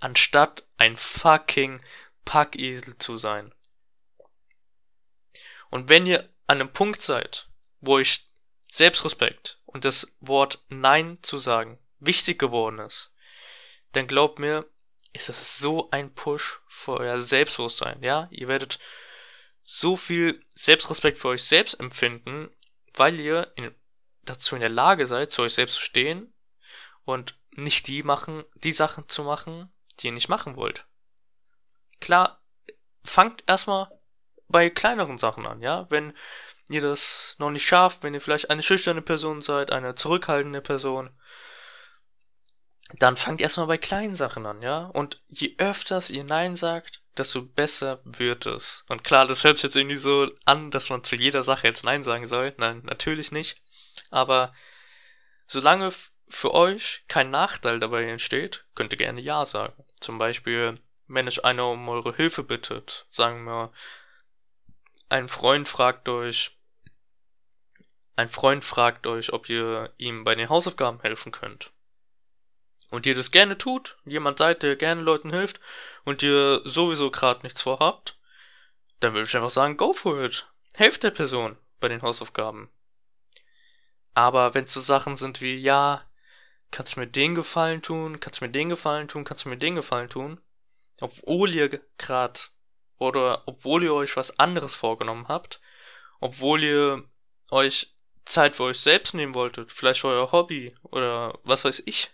anstatt 0.00 0.66
ein 0.78 0.96
fucking 0.96 1.80
Packesel 2.24 2.98
zu 2.98 3.18
sein. 3.18 3.54
Und 5.70 5.88
wenn 5.88 6.06
ihr 6.06 6.28
an 6.46 6.60
einem 6.60 6.72
Punkt 6.72 7.02
seid, 7.02 7.48
wo 7.80 7.94
euch 7.94 8.30
Selbstrespekt 8.70 9.60
und 9.64 9.84
das 9.84 10.16
Wort 10.20 10.64
Nein 10.68 11.18
zu 11.22 11.38
sagen 11.38 11.78
wichtig 11.98 12.38
geworden 12.38 12.78
ist, 12.78 13.12
dann 13.92 14.06
glaubt 14.06 14.38
mir, 14.38 14.68
ist 15.12 15.28
das 15.28 15.58
so 15.58 15.90
ein 15.90 16.12
Push 16.14 16.60
für 16.68 16.98
euer 16.98 17.20
Selbstbewusstsein, 17.20 18.02
ja? 18.02 18.28
Ihr 18.30 18.48
werdet 18.48 18.78
so 19.62 19.96
viel 19.96 20.44
Selbstrespekt 20.54 21.18
für 21.18 21.28
euch 21.28 21.42
selbst 21.42 21.80
empfinden, 21.80 22.50
weil 22.94 23.18
ihr 23.18 23.52
in, 23.56 23.74
dazu 24.26 24.54
in 24.54 24.60
der 24.60 24.70
Lage 24.70 25.06
seid, 25.06 25.30
zu 25.30 25.42
euch 25.42 25.54
selbst 25.54 25.76
zu 25.76 25.82
stehen 25.82 26.32
und 27.04 27.38
nicht 27.56 27.86
die 27.86 28.02
machen, 28.02 28.44
die 28.56 28.72
Sachen 28.72 29.08
zu 29.08 29.24
machen, 29.24 29.72
die 30.00 30.08
ihr 30.08 30.12
nicht 30.12 30.28
machen 30.28 30.56
wollt. 30.56 30.86
Klar, 32.00 32.42
fangt 33.04 33.42
erstmal 33.46 33.88
bei 34.48 34.70
kleineren 34.70 35.18
Sachen 35.18 35.46
an, 35.46 35.62
ja? 35.62 35.86
Wenn 35.90 36.12
ihr 36.68 36.80
das 36.80 37.36
noch 37.38 37.50
nicht 37.50 37.66
schafft, 37.66 38.02
wenn 38.02 38.14
ihr 38.14 38.20
vielleicht 38.20 38.50
eine 38.50 38.62
schüchterne 38.62 39.02
Person 39.02 39.42
seid, 39.42 39.70
eine 39.70 39.94
zurückhaltende 39.94 40.60
Person, 40.60 41.10
dann 42.94 43.16
fangt 43.16 43.40
erstmal 43.40 43.66
bei 43.66 43.78
kleinen 43.78 44.14
Sachen 44.14 44.46
an, 44.46 44.62
ja? 44.62 44.86
Und 44.86 45.22
je 45.28 45.54
öfters 45.58 46.10
ihr 46.10 46.24
Nein 46.24 46.56
sagt, 46.56 47.02
desto 47.16 47.42
besser 47.42 48.00
wird 48.04 48.46
es. 48.46 48.84
Und 48.88 49.04
klar, 49.04 49.26
das 49.26 49.42
hört 49.42 49.56
sich 49.56 49.64
jetzt 49.64 49.76
irgendwie 49.76 49.96
so 49.96 50.28
an, 50.44 50.70
dass 50.70 50.90
man 50.90 51.02
zu 51.02 51.16
jeder 51.16 51.42
Sache 51.42 51.66
jetzt 51.66 51.84
Nein 51.84 52.04
sagen 52.04 52.26
soll. 52.26 52.54
Nein, 52.58 52.82
natürlich 52.84 53.32
nicht. 53.32 53.60
Aber 54.10 54.52
solange 55.46 55.92
für 56.28 56.54
euch 56.54 57.04
kein 57.08 57.30
Nachteil 57.30 57.78
dabei 57.78 58.04
entsteht, 58.04 58.66
könnt 58.74 58.92
ihr 58.92 58.98
gerne 58.98 59.20
Ja 59.20 59.44
sagen. 59.44 59.84
Zum 60.00 60.18
Beispiel, 60.18 60.74
wenn 61.06 61.28
euch 61.28 61.44
einer 61.44 61.68
um 61.68 61.88
eure 61.88 62.14
Hilfe 62.14 62.42
bittet, 62.42 63.06
sagen 63.10 63.44
wir, 63.44 63.72
ein 65.08 65.28
Freund 65.28 65.68
fragt 65.68 66.08
euch, 66.08 66.58
ein 68.16 68.28
Freund 68.28 68.64
fragt 68.64 69.06
euch, 69.06 69.32
ob 69.32 69.48
ihr 69.48 69.92
ihm 69.98 70.24
bei 70.24 70.34
den 70.34 70.48
Hausaufgaben 70.48 71.00
helfen 71.00 71.32
könnt. 71.32 71.72
Und 72.90 73.06
ihr 73.06 73.14
das 73.14 73.30
gerne 73.30 73.58
tut, 73.58 73.98
jemand 74.04 74.38
seid, 74.38 74.62
der 74.62 74.76
gerne 74.76 75.02
Leuten 75.02 75.30
hilft 75.30 75.60
und 76.04 76.22
ihr 76.22 76.62
sowieso 76.64 77.10
gerade 77.10 77.42
nichts 77.42 77.62
vorhabt, 77.62 78.18
dann 79.00 79.12
würde 79.12 79.26
ich 79.26 79.36
einfach 79.36 79.50
sagen, 79.50 79.76
go 79.76 79.92
for 79.92 80.22
it. 80.22 80.48
Helft 80.74 81.02
der 81.02 81.10
Person 81.10 81.58
bei 81.80 81.88
den 81.88 82.02
Hausaufgaben. 82.02 82.70
Aber 84.16 84.54
wenn 84.54 84.64
es 84.64 84.72
so 84.72 84.80
Sachen 84.80 85.14
sind 85.16 85.42
wie, 85.42 85.56
ja, 85.58 86.02
kannst 86.70 86.96
du 86.96 87.00
mir 87.00 87.06
den 87.06 87.34
Gefallen 87.34 87.82
tun, 87.82 88.18
kannst 88.18 88.40
du 88.40 88.46
mir 88.46 88.50
den 88.50 88.70
Gefallen 88.70 89.08
tun, 89.08 89.24
kannst 89.24 89.44
du 89.44 89.50
mir 89.50 89.58
den 89.58 89.74
Gefallen 89.74 90.08
tun, 90.08 90.40
obwohl 91.02 91.54
ihr 91.54 91.68
gerade 91.98 92.40
oder 92.96 93.42
obwohl 93.46 93.84
ihr 93.84 93.92
euch 93.92 94.16
was 94.16 94.38
anderes 94.38 94.74
vorgenommen 94.74 95.28
habt, 95.28 95.60
obwohl 96.18 96.64
ihr 96.64 97.04
euch 97.50 97.94
Zeit 98.24 98.56
für 98.56 98.62
euch 98.62 98.80
selbst 98.80 99.12
nehmen 99.12 99.34
wolltet, 99.34 99.70
vielleicht 99.70 100.00
für 100.00 100.08
euer 100.08 100.32
Hobby 100.32 100.74
oder 100.84 101.38
was 101.44 101.66
weiß 101.66 101.82
ich, 101.84 102.10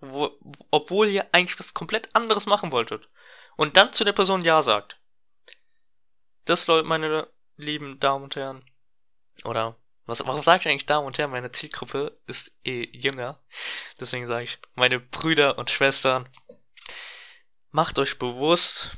wo, 0.00 0.36
obwohl 0.72 1.08
ihr 1.08 1.28
eigentlich 1.30 1.60
was 1.60 1.74
komplett 1.74 2.12
anderes 2.16 2.46
machen 2.46 2.72
wolltet 2.72 3.08
und 3.56 3.76
dann 3.76 3.92
zu 3.92 4.02
der 4.02 4.12
Person 4.14 4.42
Ja 4.42 4.62
sagt. 4.62 5.00
Das, 6.44 6.66
Leute, 6.66 6.88
meine 6.88 7.28
lieben 7.56 8.00
Damen 8.00 8.24
und 8.24 8.34
Herren, 8.34 8.64
oder 9.44 9.76
was, 10.06 10.24
warum 10.26 10.42
sage 10.42 10.60
ich 10.60 10.68
eigentlich 10.68 10.86
Damen 10.86 11.06
und 11.06 11.18
Herren? 11.18 11.32
Meine 11.32 11.52
Zielgruppe 11.52 12.18
ist 12.26 12.56
eh 12.64 12.88
jünger, 12.96 13.42
deswegen 14.00 14.26
sage 14.26 14.44
ich 14.44 14.58
meine 14.74 15.00
Brüder 15.00 15.58
und 15.58 15.70
Schwestern, 15.70 16.28
macht 17.70 17.98
euch 17.98 18.18
bewusst, 18.18 18.96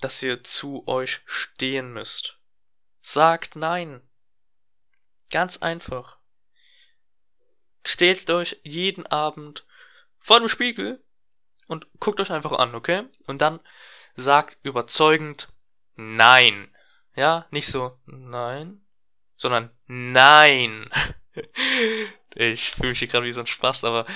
dass 0.00 0.22
ihr 0.22 0.42
zu 0.42 0.86
euch 0.88 1.20
stehen 1.26 1.92
müsst. 1.92 2.38
Sagt 3.00 3.56
nein. 3.56 4.02
Ganz 5.30 5.58
einfach. 5.58 6.18
Stellt 7.84 8.28
euch 8.30 8.60
jeden 8.64 9.06
Abend 9.06 9.66
vor 10.18 10.40
dem 10.40 10.48
Spiegel 10.48 11.04
und 11.66 11.86
guckt 12.00 12.20
euch 12.20 12.32
einfach 12.32 12.52
an, 12.52 12.74
okay? 12.74 13.04
Und 13.26 13.42
dann 13.42 13.60
sagt 14.16 14.58
überzeugend 14.62 15.52
nein. 15.94 16.74
Ja, 17.14 17.46
nicht 17.50 17.68
so 17.68 18.00
nein, 18.06 18.85
sondern 19.36 19.70
nein. 19.86 20.88
ich 22.34 22.70
fühle 22.70 22.90
mich 22.90 22.98
hier 22.98 23.08
gerade 23.08 23.26
wie 23.26 23.32
so 23.32 23.40
ein 23.40 23.46
Spaß, 23.46 23.84
aber 23.84 24.06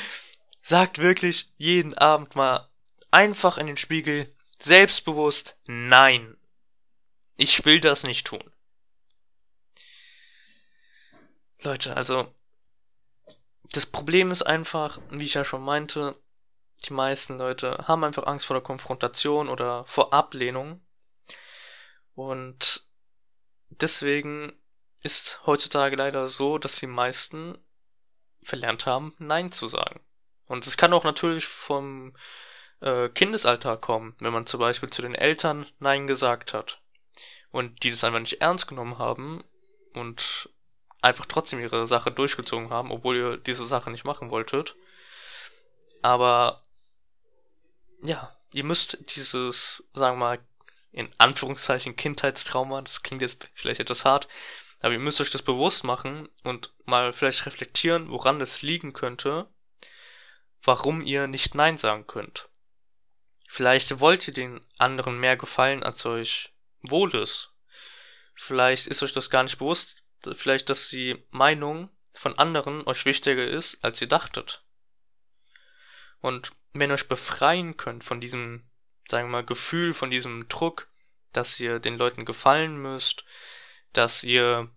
sagt 0.63 0.99
wirklich 0.99 1.53
jeden 1.57 1.95
Abend 1.95 2.37
mal 2.37 2.69
einfach 3.11 3.59
in 3.59 3.67
den 3.67 3.77
Spiegel 3.77 4.33
selbstbewusst 4.59 5.59
nein. 5.67 6.37
Ich 7.37 7.65
will 7.65 7.81
das 7.81 8.05
nicht 8.05 8.27
tun. 8.27 8.45
Leute, 11.63 11.97
also 11.97 12.35
das 13.73 13.87
Problem 13.87 14.31
ist 14.31 14.43
einfach, 14.43 14.99
wie 15.11 15.25
ich 15.25 15.35
ja 15.35 15.45
schon 15.45 15.63
meinte, 15.63 16.17
die 16.89 16.93
meisten 16.93 17.39
Leute 17.39 17.85
haben 17.87 18.05
einfach 18.05 18.27
Angst 18.27 18.47
vor 18.47 18.55
der 18.55 18.63
Konfrontation 18.63 19.49
oder 19.49 19.85
vor 19.85 20.13
Ablehnung. 20.13 20.85
Und 22.15 22.83
deswegen 23.69 24.53
ist 25.03 25.41
heutzutage 25.47 25.97
leider 25.97 26.29
so, 26.29 26.59
dass 26.59 26.77
die 26.77 26.87
meisten 26.87 27.59
verlernt 28.43 28.87
haben, 28.87 29.15
Nein 29.19 29.53
zu 29.53 29.69
sagen. 29.69 30.01
Und 30.49 30.67
es 30.67 30.77
kann 30.77 30.93
auch 30.93 31.05
natürlich 31.05 31.47
vom 31.47 32.15
äh, 32.81 33.09
Kindesalter 33.09 33.77
kommen, 33.77 34.17
wenn 34.21 34.33
man 34.33 34.47
zum 34.47 34.61
Beispiel 34.61 34.91
zu 34.91 35.03
den 35.03 35.15
Eltern 35.15 35.67
Nein 35.79 36.07
gesagt 36.07 36.55
hat 36.55 36.81
und 37.51 37.83
die 37.83 37.91
das 37.91 38.05
einfach 38.05 38.21
nicht 38.21 38.41
ernst 38.41 38.67
genommen 38.67 38.99
haben 38.99 39.45
und 39.95 40.51
einfach 41.03 41.27
trotzdem 41.27 41.61
ihre 41.61 41.87
Sache 41.87 42.11
durchgezogen 42.11 42.71
haben, 42.71 42.91
obwohl 42.91 43.17
ihr 43.17 43.37
diese 43.37 43.65
Sache 43.65 43.91
nicht 43.91 44.05
machen 44.05 44.31
wolltet. 44.31 44.77
Aber 46.03 46.65
ja, 48.03 48.35
ihr 48.53 48.65
müsst 48.65 49.15
dieses, 49.17 49.89
sagen 49.93 50.19
wir 50.19 50.27
mal, 50.27 50.39
in 50.93 51.09
Anführungszeichen 51.19 51.97
Kindheitstrauma, 51.97 52.83
das 52.83 53.03
klingt 53.03 53.23
jetzt 53.23 53.49
vielleicht 53.55 53.81
etwas 53.81 54.05
hart, 54.05 54.29
aber 54.81 54.95
ihr 54.95 55.01
müsst 55.01 55.21
euch 55.21 55.31
das 55.31 55.43
bewusst 55.43 55.85
machen 55.85 56.29
und 56.43 56.73
mal 56.87 57.13
vielleicht 57.13 57.47
reflektieren, 57.47 58.11
woran 58.11 58.39
das 58.39 58.63
liegen 58.63 58.93
könnte, 58.93 59.49
warum 60.63 61.03
ihr 61.03 61.27
nicht 61.27 61.55
Nein 61.55 61.79
sagen 61.79 62.07
könnt. 62.07 62.49
Vielleicht 63.49 64.01
wollt 64.01 64.27
ihr 64.29 64.35
den 64.35 64.61
anderen 64.79 65.19
mehr 65.19 65.37
gefallen, 65.37 65.83
als 65.83 66.07
euch 66.07 66.55
wohl 66.83 67.15
ist. 67.15 67.53
Vielleicht 68.35 68.87
ist 68.87 69.03
euch 69.03 69.13
das 69.13 69.29
gar 69.29 69.43
nicht 69.43 69.59
bewusst, 69.59 70.03
vielleicht, 70.33 70.71
dass 70.71 70.89
die 70.89 71.23
Meinung 71.31 71.91
von 72.13 72.39
anderen 72.39 72.87
euch 72.87 73.05
wichtiger 73.05 73.47
ist, 73.47 73.85
als 73.85 74.01
ihr 74.01 74.09
dachtet. 74.09 74.65
Und 76.21 76.53
wenn 76.73 76.91
ihr 76.91 76.95
euch 76.95 77.09
befreien 77.09 77.77
könnt 77.77 78.05
von 78.05 78.21
diesem, 78.21 78.71
sagen 79.09 79.29
wir 79.29 79.33
mal, 79.33 79.45
Gefühl, 79.45 79.95
von 79.95 80.11
diesem 80.11 80.49
Druck, 80.49 80.89
dass 81.33 81.59
ihr 81.61 81.81
den 81.81 81.97
Leuten 81.97 82.25
gefallen 82.25 82.81
müsst, 82.81 83.25
dass 83.93 84.25
ihr 84.25 84.71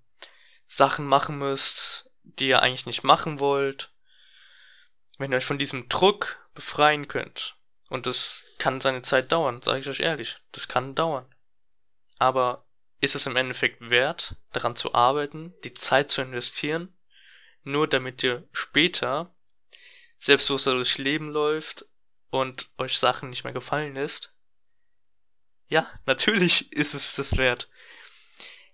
Sachen 0.67 1.05
machen 1.05 1.37
müsst, 1.37 2.11
die 2.23 2.47
ihr 2.47 2.61
eigentlich 2.61 2.85
nicht 2.85 3.03
machen 3.03 3.39
wollt, 3.39 3.91
wenn 5.17 5.31
ihr 5.31 5.37
euch 5.37 5.45
von 5.45 5.59
diesem 5.59 5.89
Druck 5.89 6.39
befreien 6.53 7.07
könnt, 7.07 7.55
und 7.89 8.07
das 8.07 8.45
kann 8.57 8.81
seine 8.81 9.03
Zeit 9.03 9.31
dauern, 9.31 9.61
sage 9.61 9.79
ich 9.79 9.87
euch 9.87 9.99
ehrlich, 9.99 10.37
das 10.51 10.67
kann 10.67 10.95
dauern. 10.95 11.27
Aber 12.17 12.65
ist 13.01 13.13
es 13.13 13.27
im 13.27 13.35
Endeffekt 13.35 13.89
wert, 13.89 14.35
daran 14.51 14.75
zu 14.75 14.95
arbeiten, 14.95 15.53
die 15.63 15.73
Zeit 15.73 16.09
zu 16.09 16.21
investieren, 16.21 16.97
nur 17.63 17.87
damit 17.87 18.23
ihr 18.23 18.47
später 18.51 19.35
selbstbewusster 20.17 20.73
durchs 20.73 20.97
Leben 20.97 21.29
läuft 21.29 21.85
und 22.29 22.71
euch 22.77 22.97
Sachen 22.97 23.29
nicht 23.29 23.43
mehr 23.43 23.53
gefallen 23.53 23.93
lässt? 23.93 24.33
Ja, 25.67 25.87
natürlich 26.05 26.71
ist 26.73 26.93
es 26.93 27.15
das 27.15 27.37
wert. 27.37 27.69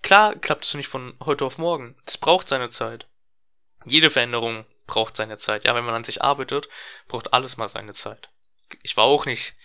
Klar 0.01 0.35
klappt 0.35 0.65
es 0.65 0.73
nicht 0.73 0.87
von 0.87 1.15
heute 1.23 1.45
auf 1.45 1.57
morgen. 1.57 1.95
Es 2.05 2.17
braucht 2.17 2.47
seine 2.47 2.69
Zeit. 2.69 3.07
Jede 3.85 4.09
Veränderung 4.09 4.65
braucht 4.87 5.17
seine 5.17 5.37
Zeit. 5.37 5.65
Ja, 5.65 5.75
wenn 5.75 5.85
man 5.85 5.95
an 5.95 6.03
sich 6.03 6.23
arbeitet, 6.23 6.67
braucht 7.07 7.33
alles 7.33 7.57
mal 7.57 7.67
seine 7.67 7.93
Zeit. 7.93 8.29
Ich 8.81 8.97
war 8.97 9.05
auch 9.05 9.25
nicht, 9.25 9.55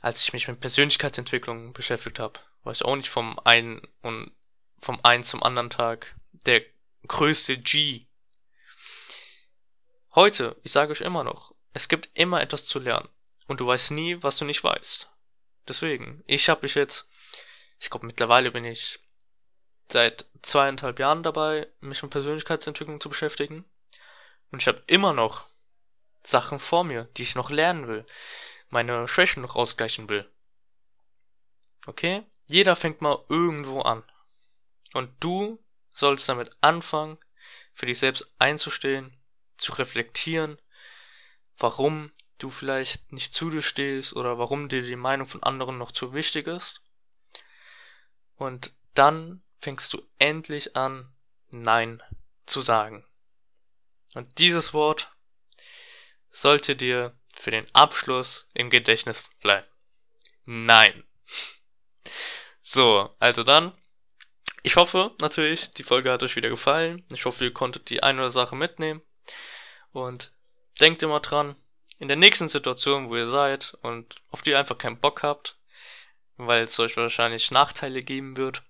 als 0.00 0.22
ich 0.22 0.32
mich 0.32 0.48
mit 0.48 0.60
Persönlichkeitsentwicklung 0.60 1.72
beschäftigt 1.72 2.18
habe, 2.18 2.40
war 2.62 2.72
ich 2.72 2.84
auch 2.84 2.96
nicht 2.96 3.10
vom 3.10 3.38
einen 3.40 3.82
und 4.02 4.32
vom 4.78 5.00
einen 5.02 5.24
zum 5.24 5.42
anderen 5.42 5.70
Tag 5.70 6.14
der 6.32 6.62
größte 7.06 7.58
G. 7.58 8.06
Heute, 10.14 10.56
ich 10.62 10.72
sage 10.72 10.92
euch 10.92 11.00
immer 11.00 11.24
noch, 11.24 11.54
es 11.72 11.88
gibt 11.88 12.08
immer 12.14 12.40
etwas 12.40 12.66
zu 12.66 12.78
lernen. 12.78 13.08
Und 13.46 13.60
du 13.60 13.66
weißt 13.66 13.90
nie, 13.90 14.22
was 14.22 14.38
du 14.38 14.44
nicht 14.44 14.64
weißt. 14.64 15.10
Deswegen, 15.68 16.22
ich 16.26 16.48
habe 16.48 16.62
mich 16.62 16.74
jetzt, 16.74 17.10
ich 17.78 17.90
glaube 17.90 18.06
mittlerweile 18.06 18.50
bin 18.50 18.64
ich 18.64 19.00
seit 19.90 20.26
zweieinhalb 20.42 20.98
Jahren 20.98 21.22
dabei, 21.22 21.68
mich 21.80 22.02
mit 22.02 22.10
Persönlichkeitsentwicklung 22.10 23.00
zu 23.00 23.08
beschäftigen. 23.08 23.64
Und 24.50 24.62
ich 24.62 24.68
habe 24.68 24.82
immer 24.86 25.12
noch 25.12 25.46
Sachen 26.24 26.58
vor 26.58 26.84
mir, 26.84 27.04
die 27.16 27.22
ich 27.22 27.34
noch 27.34 27.50
lernen 27.50 27.88
will, 27.88 28.06
meine 28.68 29.08
Schwächen 29.08 29.42
noch 29.42 29.56
ausgleichen 29.56 30.08
will. 30.08 30.28
Okay? 31.86 32.22
Jeder 32.46 32.76
fängt 32.76 33.02
mal 33.02 33.22
irgendwo 33.28 33.82
an. 33.82 34.02
Und 34.94 35.10
du 35.20 35.62
sollst 35.94 36.28
damit 36.28 36.50
anfangen, 36.60 37.18
für 37.72 37.86
dich 37.86 37.98
selbst 37.98 38.32
einzustehen, 38.38 39.12
zu 39.56 39.72
reflektieren, 39.72 40.58
warum 41.56 42.12
du 42.38 42.50
vielleicht 42.50 43.12
nicht 43.12 43.32
zu 43.32 43.50
dir 43.50 43.62
stehst 43.62 44.14
oder 44.14 44.38
warum 44.38 44.68
dir 44.68 44.82
die 44.82 44.96
Meinung 44.96 45.28
von 45.28 45.42
anderen 45.42 45.78
noch 45.78 45.92
zu 45.92 46.14
wichtig 46.14 46.46
ist. 46.46 46.82
Und 48.36 48.74
dann 48.94 49.43
fängst 49.64 49.94
du 49.94 50.06
endlich 50.18 50.76
an, 50.76 51.10
Nein 51.50 52.02
zu 52.44 52.60
sagen. 52.60 53.02
Und 54.14 54.38
dieses 54.38 54.74
Wort 54.74 55.10
sollte 56.30 56.76
dir 56.76 57.18
für 57.34 57.50
den 57.50 57.66
Abschluss 57.74 58.50
im 58.52 58.68
Gedächtnis 58.68 59.30
bleiben. 59.40 59.66
Nein. 60.44 61.04
So, 62.60 63.14
also 63.18 63.42
dann. 63.42 63.72
Ich 64.62 64.76
hoffe 64.76 65.12
natürlich, 65.20 65.70
die 65.70 65.82
Folge 65.82 66.12
hat 66.12 66.22
euch 66.22 66.36
wieder 66.36 66.50
gefallen. 66.50 67.02
Ich 67.12 67.24
hoffe, 67.24 67.44
ihr 67.44 67.54
konntet 67.54 67.88
die 67.88 68.02
eine 68.02 68.20
oder 68.20 68.30
Sache 68.30 68.56
mitnehmen. 68.56 69.00
Und 69.92 70.34
denkt 70.78 71.02
immer 71.02 71.20
dran, 71.20 71.56
in 71.98 72.08
der 72.08 72.18
nächsten 72.18 72.50
Situation, 72.50 73.08
wo 73.08 73.16
ihr 73.16 73.28
seid 73.28 73.78
und 73.80 74.16
auf 74.30 74.42
die 74.42 74.50
ihr 74.50 74.58
einfach 74.58 74.76
keinen 74.76 75.00
Bock 75.00 75.22
habt, 75.22 75.56
weil 76.36 76.64
es 76.64 76.78
euch 76.78 76.98
wahrscheinlich 76.98 77.50
Nachteile 77.50 78.02
geben 78.02 78.36
wird, 78.36 78.62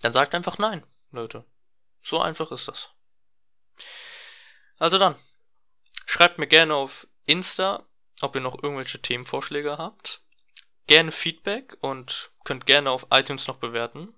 dann 0.00 0.12
sagt 0.12 0.34
einfach 0.34 0.58
nein, 0.58 0.84
Leute. 1.10 1.44
So 2.02 2.20
einfach 2.20 2.50
ist 2.52 2.68
das. 2.68 2.90
Also 4.78 4.98
dann, 4.98 5.16
schreibt 6.06 6.38
mir 6.38 6.46
gerne 6.46 6.74
auf 6.74 7.08
Insta, 7.26 7.84
ob 8.20 8.34
ihr 8.34 8.40
noch 8.40 8.62
irgendwelche 8.62 9.00
Themenvorschläge 9.00 9.76
habt. 9.78 10.22
Gerne 10.86 11.12
Feedback 11.12 11.76
und 11.80 12.30
könnt 12.44 12.66
gerne 12.66 12.90
auf 12.90 13.08
iTunes 13.10 13.46
noch 13.46 13.56
bewerten. 13.56 14.14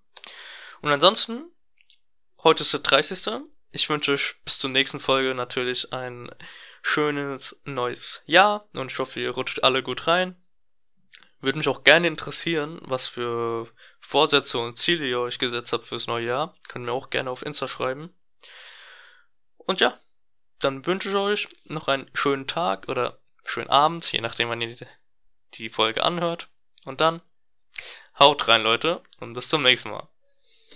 Und 0.82 0.92
ansonsten, 0.92 1.50
heute 2.42 2.62
ist 2.62 2.72
der 2.72 2.80
30. 2.80 3.42
Ich 3.72 3.88
wünsche 3.88 4.12
euch 4.12 4.36
bis 4.44 4.58
zur 4.58 4.70
nächsten 4.70 5.00
Folge 5.00 5.34
natürlich 5.34 5.92
ein 5.92 6.30
schönes 6.82 7.60
neues 7.64 8.22
Jahr 8.26 8.66
und 8.76 8.90
ich 8.90 8.98
hoffe, 8.98 9.20
ihr 9.20 9.30
rutscht 9.30 9.62
alle 9.62 9.82
gut 9.82 10.06
rein. 10.06 10.39
Würde 11.40 11.58
mich 11.58 11.68
auch 11.68 11.84
gerne 11.84 12.06
interessieren, 12.06 12.80
was 12.82 13.08
für 13.08 13.66
Vorsätze 13.98 14.58
und 14.58 14.76
Ziele 14.76 15.06
ihr 15.06 15.20
euch 15.20 15.38
gesetzt 15.38 15.72
habt 15.72 15.86
fürs 15.86 16.06
neue 16.06 16.26
Jahr. 16.26 16.56
Könnt 16.68 16.84
mir 16.84 16.92
auch 16.92 17.08
gerne 17.08 17.30
auf 17.30 17.44
Insta 17.44 17.66
schreiben. 17.66 18.14
Und 19.56 19.80
ja, 19.80 19.98
dann 20.58 20.84
wünsche 20.86 21.08
ich 21.08 21.14
euch 21.14 21.48
noch 21.64 21.88
einen 21.88 22.10
schönen 22.12 22.46
Tag 22.46 22.88
oder 22.88 23.20
schönen 23.44 23.70
Abend, 23.70 24.12
je 24.12 24.20
nachdem, 24.20 24.50
wann 24.50 24.60
ihr 24.60 24.76
die 25.54 25.70
Folge 25.70 26.04
anhört. 26.04 26.48
Und 26.84 27.00
dann 27.00 27.22
haut 28.18 28.46
rein, 28.48 28.62
Leute, 28.62 29.02
und 29.20 29.32
bis 29.32 29.48
zum 29.48 29.62
nächsten 29.62 29.90
Mal. 29.90 30.09